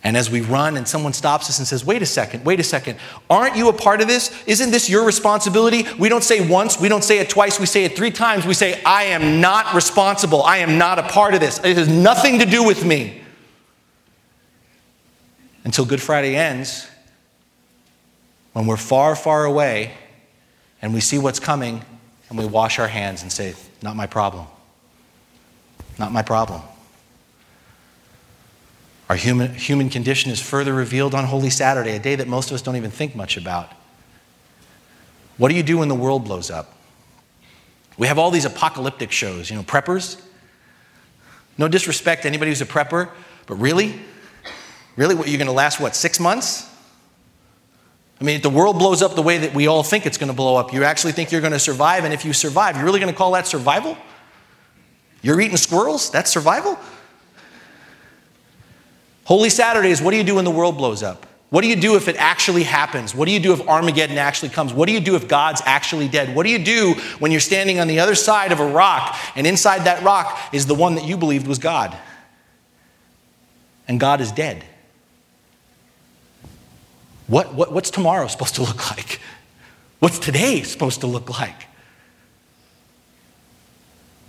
[0.03, 2.63] And as we run and someone stops us and says, Wait a second, wait a
[2.63, 2.97] second,
[3.29, 4.31] aren't you a part of this?
[4.47, 5.85] Isn't this your responsibility?
[5.97, 8.45] We don't say once, we don't say it twice, we say it three times.
[8.45, 10.41] We say, I am not responsible.
[10.43, 11.59] I am not a part of this.
[11.63, 13.21] It has nothing to do with me.
[15.65, 16.87] Until Good Friday ends,
[18.53, 19.93] when we're far, far away
[20.81, 21.83] and we see what's coming
[22.29, 24.47] and we wash our hands and say, Not my problem.
[25.97, 26.61] Not my problem.
[29.09, 32.55] Our human, human condition is further revealed on Holy Saturday, a day that most of
[32.55, 33.73] us don't even think much about.
[35.37, 36.75] What do you do when the world blows up?
[37.97, 40.21] We have all these apocalyptic shows, you know, preppers.
[41.57, 43.09] No disrespect to anybody who's a prepper,
[43.47, 43.99] but really?
[44.95, 46.69] Really, what, you're going to last, what, six months?
[48.21, 50.29] I mean, if the world blows up the way that we all think it's going
[50.29, 52.85] to blow up, you actually think you're going to survive, and if you survive, you're
[52.85, 53.97] really going to call that survival?
[55.21, 56.11] You're eating squirrels?
[56.11, 56.77] That's survival?
[59.29, 61.27] Holy Saturdays, what do you do when the world blows up?
[61.51, 63.13] What do you do if it actually happens?
[63.13, 64.73] What do you do if Armageddon actually comes?
[64.73, 66.35] What do you do if God's actually dead?
[66.35, 69.45] What do you do when you're standing on the other side of a rock and
[69.45, 71.95] inside that rock is the one that you believed was God?
[73.87, 74.65] And God is dead.
[77.27, 79.21] What, what, what's tomorrow supposed to look like?
[79.99, 81.67] What's today supposed to look like?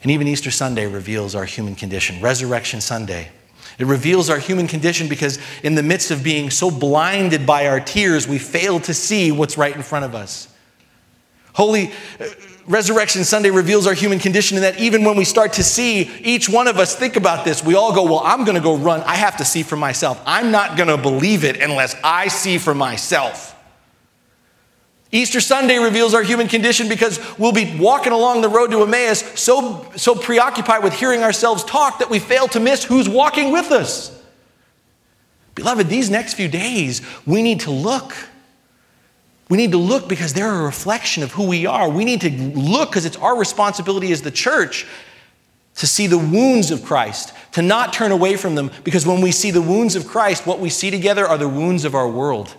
[0.02, 2.20] And even Easter Sunday reveals our human condition.
[2.20, 3.30] Resurrection Sunday
[3.82, 7.80] it reveals our human condition because, in the midst of being so blinded by our
[7.80, 10.48] tears, we fail to see what's right in front of us.
[11.52, 12.26] Holy uh,
[12.66, 16.48] Resurrection Sunday reveals our human condition in that even when we start to see, each
[16.48, 19.00] one of us think about this, we all go, Well, I'm going to go run.
[19.02, 20.22] I have to see for myself.
[20.24, 23.49] I'm not going to believe it unless I see for myself.
[25.12, 29.24] Easter Sunday reveals our human condition because we'll be walking along the road to Emmaus
[29.38, 33.72] so, so preoccupied with hearing ourselves talk that we fail to miss who's walking with
[33.72, 34.16] us.
[35.56, 38.14] Beloved, these next few days, we need to look.
[39.48, 41.88] We need to look because they're a reflection of who we are.
[41.90, 44.86] We need to look because it's our responsibility as the church
[45.76, 49.32] to see the wounds of Christ, to not turn away from them, because when we
[49.32, 52.54] see the wounds of Christ, what we see together are the wounds of our world,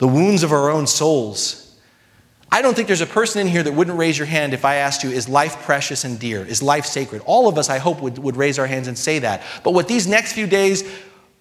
[0.00, 1.78] the wounds of our own souls.
[2.50, 4.76] I don't think there's a person in here that wouldn't raise your hand if I
[4.76, 6.44] asked you, is life precious and dear?
[6.44, 7.22] Is life sacred?
[7.26, 9.42] All of us, I hope, would, would raise our hands and say that.
[9.62, 10.82] But what these next few days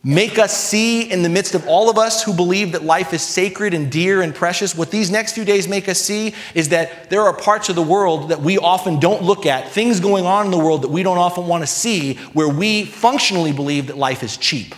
[0.04, 3.22] make us see in the midst of all of us who believe that life is
[3.22, 7.10] sacred and dear and precious, what these next few days make us see is that
[7.10, 10.46] there are parts of the world that we often don't look at, things going on
[10.46, 13.98] in the world that we don't often want to see, where we functionally believe that
[13.98, 14.76] life is cheap.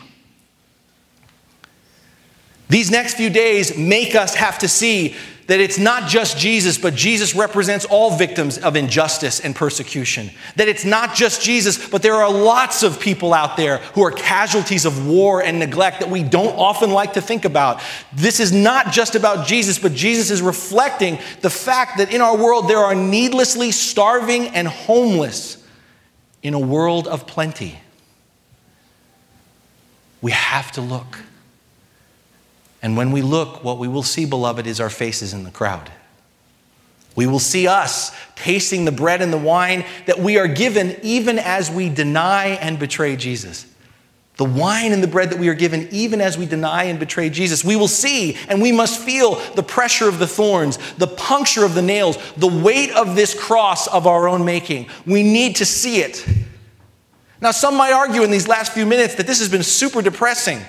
[2.71, 5.13] These next few days make us have to see
[5.47, 10.31] that it's not just Jesus, but Jesus represents all victims of injustice and persecution.
[10.55, 14.11] That it's not just Jesus, but there are lots of people out there who are
[14.11, 17.81] casualties of war and neglect that we don't often like to think about.
[18.13, 22.37] This is not just about Jesus, but Jesus is reflecting the fact that in our
[22.37, 25.61] world there are needlessly starving and homeless
[26.41, 27.77] in a world of plenty.
[30.21, 31.17] We have to look.
[32.81, 35.91] And when we look, what we will see, beloved, is our faces in the crowd.
[37.15, 41.37] We will see us tasting the bread and the wine that we are given even
[41.37, 43.67] as we deny and betray Jesus.
[44.37, 47.29] The wine and the bread that we are given even as we deny and betray
[47.29, 47.63] Jesus.
[47.63, 51.75] We will see and we must feel the pressure of the thorns, the puncture of
[51.75, 54.87] the nails, the weight of this cross of our own making.
[55.05, 56.25] We need to see it.
[57.41, 60.61] Now, some might argue in these last few minutes that this has been super depressing.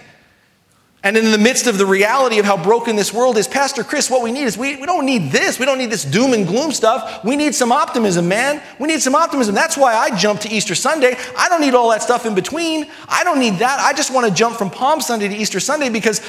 [1.05, 4.09] And in the midst of the reality of how broken this world is, Pastor Chris,
[4.09, 5.59] what we need is we, we don't need this.
[5.59, 7.25] We don't need this doom and gloom stuff.
[7.25, 8.63] We need some optimism, man.
[8.79, 9.53] We need some optimism.
[9.53, 11.17] That's why I jumped to Easter Sunday.
[11.37, 12.89] I don't need all that stuff in between.
[13.09, 13.81] I don't need that.
[13.81, 16.21] I just want to jump from Palm Sunday to Easter Sunday because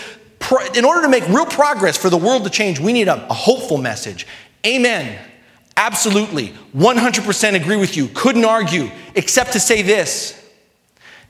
[0.76, 3.34] in order to make real progress for the world to change, we need a, a
[3.34, 4.26] hopeful message.
[4.66, 5.20] Amen.
[5.78, 6.54] Absolutely.
[6.76, 8.08] 100% agree with you.
[8.08, 10.43] Couldn't argue, except to say this.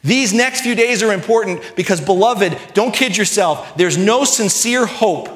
[0.04, 3.76] These next few days are important because, beloved, don't kid yourself.
[3.78, 5.30] There's no sincere hope.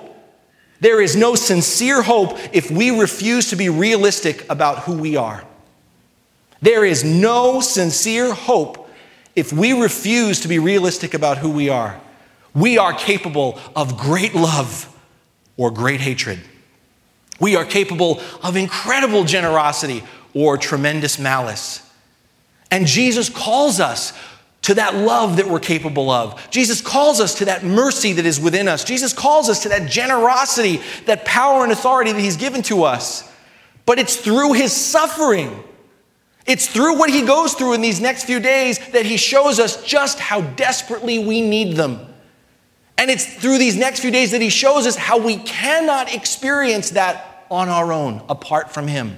[0.80, 5.44] There is no sincere hope if we refuse to be realistic about who we are.
[6.62, 8.90] There is no sincere hope
[9.36, 12.00] if we refuse to be realistic about who we are.
[12.54, 14.94] We are capable of great love
[15.56, 16.40] or great hatred.
[17.40, 20.04] We are capable of incredible generosity
[20.34, 21.88] or tremendous malice.
[22.70, 24.12] And Jesus calls us
[24.68, 26.46] to that love that we're capable of.
[26.52, 28.84] Jesus calls us to that mercy that is within us.
[28.84, 33.32] Jesus calls us to that generosity, that power and authority that He's given to us.
[33.86, 35.64] But it's through His suffering.
[36.46, 39.82] It's through what He goes through in these next few days that He shows us
[39.86, 42.06] just how desperately we need them.
[42.98, 46.90] And it's through these next few days that He shows us how we cannot experience
[46.90, 49.16] that on our own, apart from Him.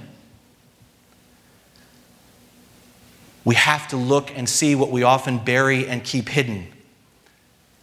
[3.44, 6.66] We have to look and see what we often bury and keep hidden.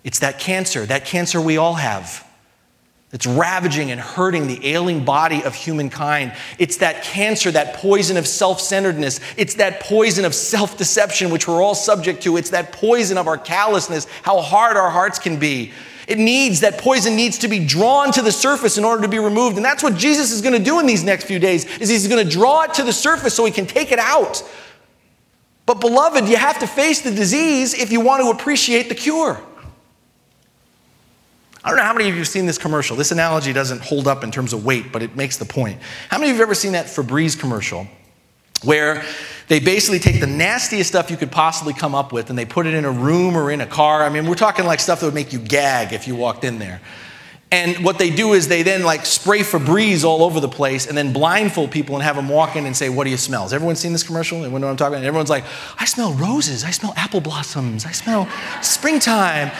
[0.03, 2.25] It's that cancer, that cancer we all have.
[3.13, 6.33] It's ravaging and hurting the ailing body of humankind.
[6.59, 9.21] It's that cancer, that poison of self centeredness.
[9.37, 12.35] It's that poison of self deception, which we're all subject to.
[12.35, 15.71] It's that poison of our callousness, how hard our hearts can be.
[16.07, 19.19] It needs, that poison needs to be drawn to the surface in order to be
[19.19, 19.57] removed.
[19.57, 22.07] And that's what Jesus is going to do in these next few days, is he's
[22.07, 24.41] going to draw it to the surface so he can take it out.
[25.67, 29.39] But, beloved, you have to face the disease if you want to appreciate the cure.
[31.61, 32.95] I don't know how many of you have seen this commercial.
[32.95, 35.81] This analogy doesn't hold up in terms of weight, but it makes the point.
[36.07, 37.85] How many of you have ever seen that Febreze commercial
[38.63, 39.03] where
[39.49, 42.65] they basically take the nastiest stuff you could possibly come up with and they put
[42.65, 44.05] it in a room or in a car?
[44.05, 46.59] I mean, we're talking like stuff that would make you gag if you walked in
[46.59, 46.79] there.
[47.49, 50.97] And what they do is they then like spray Febreze all over the place and
[50.97, 53.43] then blindfold people and have them walk in and say, What do you smell?
[53.43, 54.39] Has everyone seen this commercial?
[54.39, 54.97] Everyone know what I'm talking about?
[54.97, 55.45] And everyone's like,
[55.79, 56.65] I smell roses.
[56.65, 57.85] I smell apple blossoms.
[57.85, 58.27] I smell
[58.61, 59.51] springtime.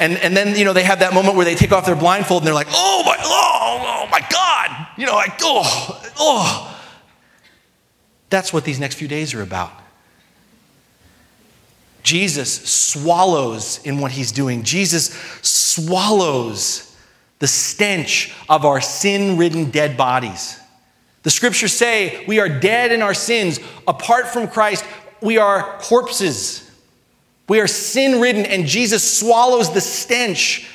[0.00, 2.42] And, and then, you know, they have that moment where they take off their blindfold
[2.42, 4.88] and they're like, Oh my, oh, oh my God.
[4.98, 6.66] You know, like, oh, oh.
[8.28, 9.72] That's what these next few days are about.
[12.02, 14.62] Jesus swallows in what he's doing.
[14.62, 15.10] Jesus
[15.42, 16.89] swallows
[17.40, 20.58] the stench of our sin ridden dead bodies.
[21.22, 23.58] The scriptures say we are dead in our sins.
[23.86, 24.84] Apart from Christ,
[25.20, 26.70] we are corpses.
[27.48, 30.68] We are sin ridden, and Jesus swallows the stench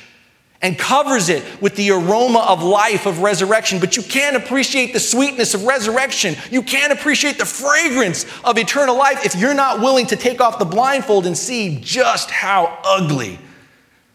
[0.62, 3.78] and covers it with the aroma of life, of resurrection.
[3.78, 6.34] But you can't appreciate the sweetness of resurrection.
[6.50, 10.58] You can't appreciate the fragrance of eternal life if you're not willing to take off
[10.58, 13.38] the blindfold and see just how ugly,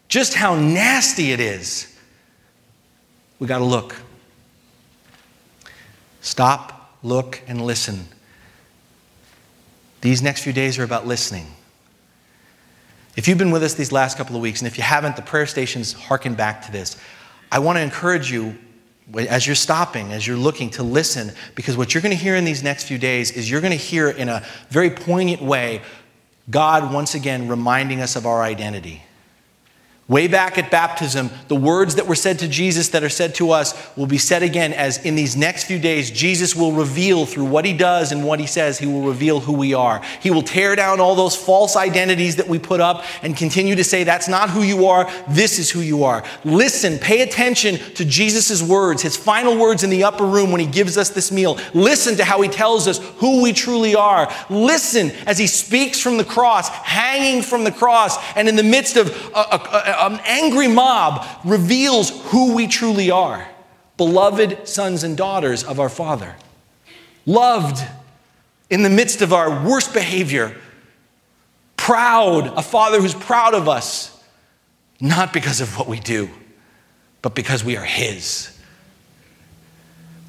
[0.08, 1.91] just how nasty it is.
[3.42, 3.96] We got to look.
[6.20, 8.06] Stop, look, and listen.
[10.00, 11.48] These next few days are about listening.
[13.16, 15.22] If you've been with us these last couple of weeks, and if you haven't, the
[15.22, 16.96] prayer stations harken back to this.
[17.50, 18.56] I want to encourage you
[19.28, 22.44] as you're stopping, as you're looking to listen, because what you're going to hear in
[22.44, 25.82] these next few days is you're going to hear in a very poignant way
[26.48, 29.02] God once again reminding us of our identity.
[30.08, 33.52] Way back at baptism, the words that were said to Jesus that are said to
[33.52, 37.44] us will be said again as in these next few days, Jesus will reveal through
[37.44, 40.02] what he does and what he says, he will reveal who we are.
[40.20, 43.84] He will tear down all those false identities that we put up and continue to
[43.84, 46.24] say, that's not who you are, this is who you are.
[46.44, 50.66] Listen, pay attention to Jesus' words, his final words in the upper room when he
[50.66, 51.60] gives us this meal.
[51.74, 54.30] Listen to how he tells us who we truly are.
[54.50, 58.96] Listen as he speaks from the cross, hanging from the cross, and in the midst
[58.96, 63.46] of a, a, a an angry mob reveals who we truly are
[63.96, 66.34] beloved sons and daughters of our Father.
[67.24, 67.84] Loved
[68.70, 70.56] in the midst of our worst behavior.
[71.76, 74.20] Proud, a Father who's proud of us,
[75.00, 76.30] not because of what we do,
[77.20, 78.58] but because we are His.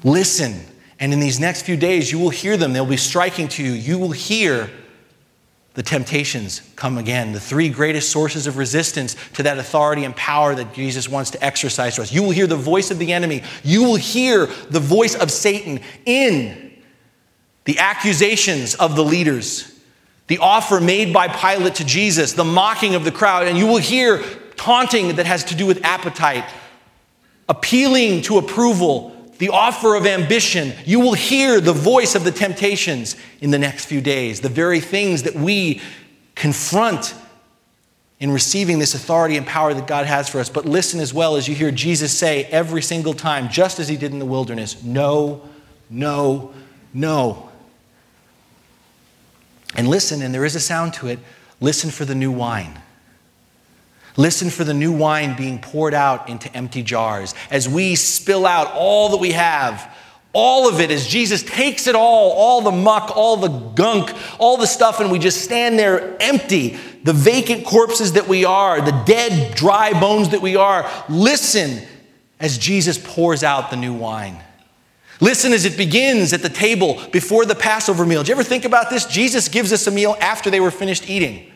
[0.04, 0.60] Listen,
[1.00, 2.72] and in these next few days, you will hear them.
[2.72, 3.72] They'll be striking to you.
[3.72, 4.70] You will hear
[5.74, 10.54] the temptations come again, the three greatest sources of resistance to that authority and power
[10.54, 12.12] that Jesus wants to exercise to us.
[12.12, 13.42] You will hear the voice of the enemy.
[13.64, 16.72] You will hear the voice of Satan in
[17.64, 19.70] the accusations of the leaders,
[20.26, 23.78] the offer made by Pilate to Jesus, the mocking of the crowd, and you will
[23.78, 24.22] hear
[24.56, 26.44] taunting that has to do with appetite,
[27.48, 29.13] appealing to approval,
[29.44, 30.72] the offer of ambition.
[30.86, 34.80] You will hear the voice of the temptations in the next few days, the very
[34.80, 35.82] things that we
[36.34, 37.14] confront
[38.20, 40.48] in receiving this authority and power that God has for us.
[40.48, 43.98] But listen as well as you hear Jesus say every single time, just as he
[43.98, 45.46] did in the wilderness no,
[45.90, 46.54] no,
[46.94, 47.50] no.
[49.76, 51.18] And listen, and there is a sound to it
[51.60, 52.80] listen for the new wine.
[54.16, 58.70] Listen for the new wine being poured out into empty jars as we spill out
[58.72, 59.92] all that we have.
[60.32, 64.56] All of it as Jesus takes it all, all the muck, all the gunk, all
[64.56, 69.02] the stuff, and we just stand there empty, the vacant corpses that we are, the
[69.06, 70.90] dead, dry bones that we are.
[71.08, 71.86] Listen
[72.40, 74.42] as Jesus pours out the new wine.
[75.20, 78.22] Listen as it begins at the table before the Passover meal.
[78.22, 79.06] Did you ever think about this?
[79.06, 81.52] Jesus gives us a meal after they were finished eating.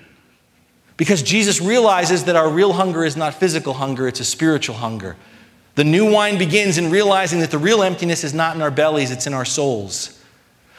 [0.99, 5.16] Because Jesus realizes that our real hunger is not physical hunger, it's a spiritual hunger.
[5.76, 9.12] The new wine begins in realizing that the real emptiness is not in our bellies,
[9.12, 10.20] it's in our souls.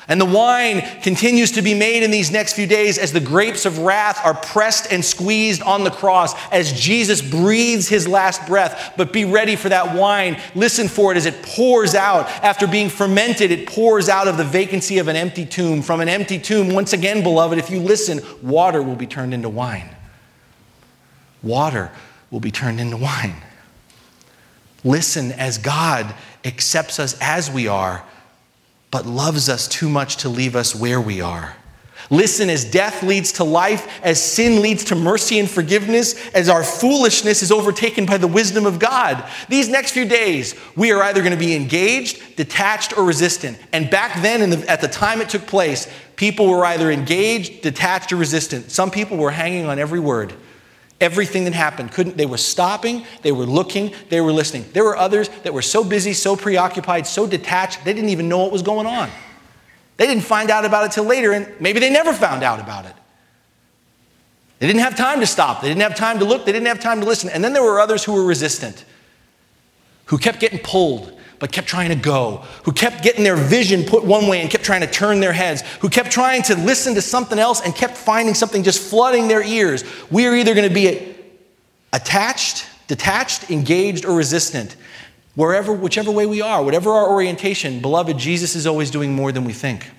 [0.10, 3.66] And the wine continues to be made in these next few days as the grapes
[3.66, 8.96] of wrath are pressed and squeezed on the cross as Jesus breathes his last breath.
[8.98, 10.42] But be ready for that wine.
[10.54, 12.26] Listen for it as it pours out.
[12.44, 15.84] After being fermented, it pours out of the vacancy of an empty tomb.
[15.84, 19.48] From an empty tomb, once again, beloved, if you listen, water will be turned into
[19.48, 19.96] wine
[21.42, 21.92] water
[22.32, 23.36] will be turned into wine.
[24.84, 26.14] Listen as God
[26.46, 28.04] accepts us as we are,
[28.92, 31.56] but loves us too much to leave us where we are.
[32.10, 36.64] Listen as death leads to life, as sin leads to mercy and forgiveness, as our
[36.64, 39.24] foolishness is overtaken by the wisdom of God.
[39.48, 43.60] These next few days, we are either going to be engaged, detached, or resistant.
[43.74, 48.12] And back then, the, at the time it took place, people were either engaged, detached,
[48.12, 48.72] or resistant.
[48.72, 50.34] Some people were hanging on every word
[51.02, 51.92] everything that happened.
[51.92, 54.66] Couldn't they were stopping they were looking they were listening.
[54.74, 58.40] There were others that were so busy so preoccupied so detached they didn't even know
[58.40, 59.10] what was going on.
[59.98, 62.86] They didn't find out about it till later and maybe they never found out about
[62.86, 62.94] it.
[64.60, 65.62] They didn't have time to stop.
[65.62, 66.46] They didn't have time to look.
[66.46, 67.30] They didn't have time to listen.
[67.30, 68.84] And then there were others who were resistant
[70.06, 74.04] who kept getting pulled but kept trying to go, who kept getting their vision put
[74.04, 77.02] one way and kept trying to turn their heads, who kept trying to listen to
[77.02, 79.84] something else and kept finding something just flooding their ears.
[80.12, 81.16] We are either going to be
[81.94, 84.76] attached, detached, engaged, or resistant.
[85.36, 89.46] Wherever, whichever way we are, whatever our orientation, beloved, Jesus is always doing more than
[89.46, 89.90] we think.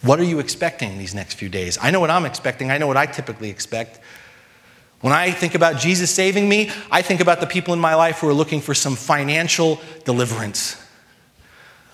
[0.00, 1.76] What are you expecting these next few days?
[1.82, 2.70] I know what I'm expecting.
[2.70, 4.00] I know what I typically expect.
[5.00, 8.18] When I think about Jesus saving me, I think about the people in my life
[8.18, 10.82] who are looking for some financial deliverance.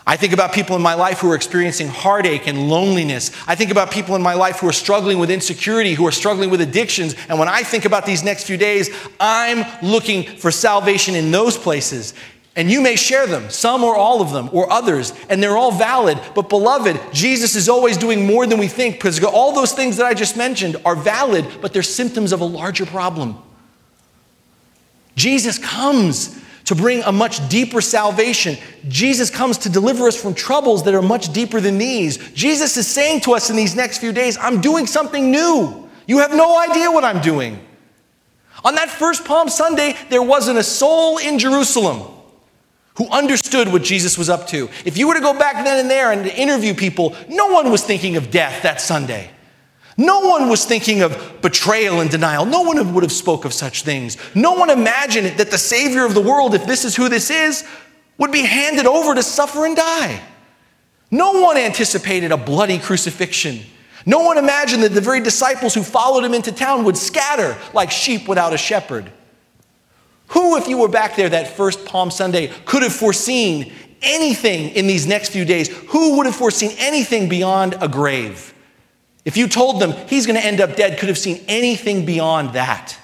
[0.06, 3.30] I think about people in my life who are experiencing heartache and loneliness.
[3.46, 6.50] I think about people in my life who are struggling with insecurity, who are struggling
[6.50, 7.14] with addictions.
[7.28, 11.56] And when I think about these next few days, I'm looking for salvation in those
[11.56, 12.12] places.
[12.56, 15.72] And you may share them, some or all of them, or others, and they're all
[15.72, 16.20] valid.
[16.36, 20.06] But, beloved, Jesus is always doing more than we think because all those things that
[20.06, 23.36] I just mentioned are valid, but they're symptoms of a larger problem.
[25.16, 28.56] Jesus comes to bring a much deeper salvation.
[28.88, 32.18] Jesus comes to deliver us from troubles that are much deeper than these.
[32.32, 35.90] Jesus is saying to us in these next few days, I'm doing something new.
[36.06, 37.58] You have no idea what I'm doing.
[38.64, 42.13] On that first Palm Sunday, there wasn't a soul in Jerusalem
[42.96, 44.68] who understood what Jesus was up to.
[44.84, 47.82] If you were to go back then and there and interview people, no one was
[47.82, 49.30] thinking of death that Sunday.
[49.96, 52.46] No one was thinking of betrayal and denial.
[52.46, 54.16] No one would have spoke of such things.
[54.34, 57.64] No one imagined that the Savior of the world, if this is who this is,
[58.18, 60.20] would be handed over to suffer and die.
[61.10, 63.60] No one anticipated a bloody crucifixion.
[64.06, 67.90] No one imagined that the very disciples who followed him into town would scatter like
[67.90, 69.10] sheep without a shepherd.
[70.28, 73.72] Who, if you were back there that first Palm Sunday, could have foreseen
[74.02, 75.68] anything in these next few days?
[75.88, 78.54] Who would have foreseen anything beyond a grave?
[79.24, 82.52] If you told them he's going to end up dead, could have seen anything beyond
[82.54, 82.98] that.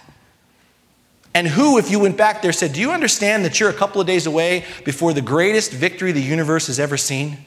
[1.33, 4.01] And who, if you went back there, said, Do you understand that you're a couple
[4.01, 7.39] of days away before the greatest victory the universe has ever seen?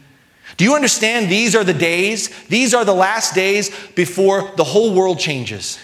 [0.58, 4.94] Do you understand these are the days, these are the last days before the whole
[4.94, 5.80] world changes?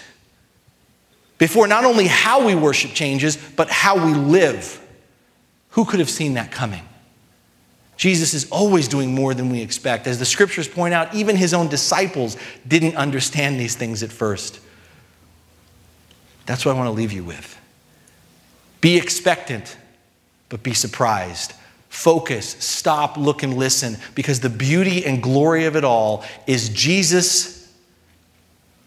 [1.40, 4.78] Before not only how we worship changes, but how we live.
[5.70, 6.82] Who could have seen that coming?
[7.96, 10.06] Jesus is always doing more than we expect.
[10.06, 12.36] As the scriptures point out, even his own disciples
[12.68, 14.60] didn't understand these things at first.
[16.44, 17.58] That's what I want to leave you with.
[18.82, 19.78] Be expectant,
[20.50, 21.54] but be surprised.
[21.88, 27.72] Focus, stop, look, and listen, because the beauty and glory of it all is Jesus,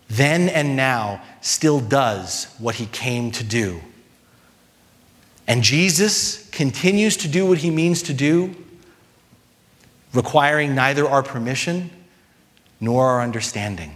[0.08, 3.82] then and now, still does what he came to do.
[5.46, 8.56] And Jesus continues to do what he means to do
[10.14, 11.92] requiring neither our permission
[12.80, 13.96] nor our understanding.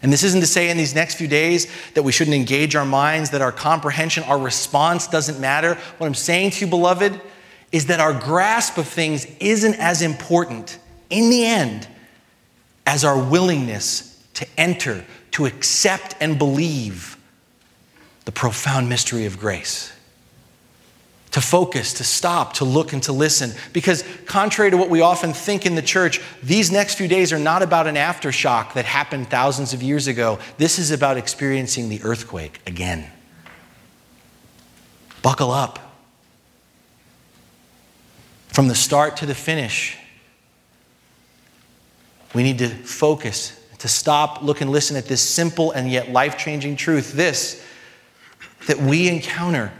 [0.00, 2.86] And this isn't to say in these next few days that we shouldn't engage our
[2.86, 5.74] minds, that our comprehension, our response doesn't matter.
[5.98, 7.20] What I'm saying to you, beloved,
[7.72, 10.78] is that our grasp of things isn't as important
[11.10, 11.88] in the end
[12.86, 15.04] as our willingness to enter,
[15.38, 17.16] to accept, and believe
[18.24, 19.92] the profound mystery of grace
[21.30, 23.52] to focus, to stop, to look, and to listen.
[23.72, 27.38] Because, contrary to what we often think in the church, these next few days are
[27.38, 30.40] not about an aftershock that happened thousands of years ago.
[30.56, 33.08] This is about experiencing the earthquake again.
[35.22, 35.78] Buckle up.
[38.48, 39.96] From the start to the finish,
[42.34, 46.36] we need to focus, to stop, look, and listen at this simple and yet life
[46.36, 47.64] changing truth this
[48.66, 49.72] that we encounter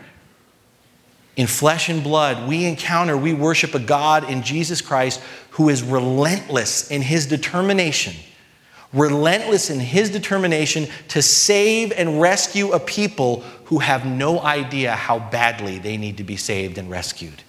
[1.36, 5.20] in flesh and blood, we encounter, we worship a God in Jesus Christ
[5.50, 8.14] who is relentless in his determination,
[8.92, 15.20] relentless in his determination to save and rescue a people who have no idea how
[15.20, 17.44] badly they need to be saved and rescued.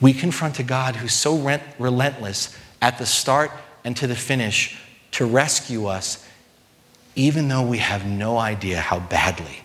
[0.00, 1.36] We confront a God who's so
[1.78, 3.52] relentless at the start
[3.88, 4.76] and to the finish
[5.12, 6.22] to rescue us,
[7.14, 9.62] even though we have no idea how badly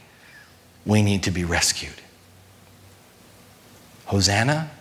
[0.86, 2.00] we need to be rescued.
[4.06, 4.72] Hosanna?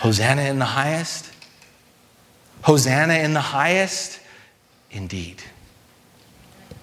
[0.00, 1.32] Hosanna in the highest?
[2.60, 4.20] Hosanna in the highest?
[4.90, 5.42] Indeed.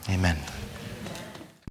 [0.09, 0.37] Amen.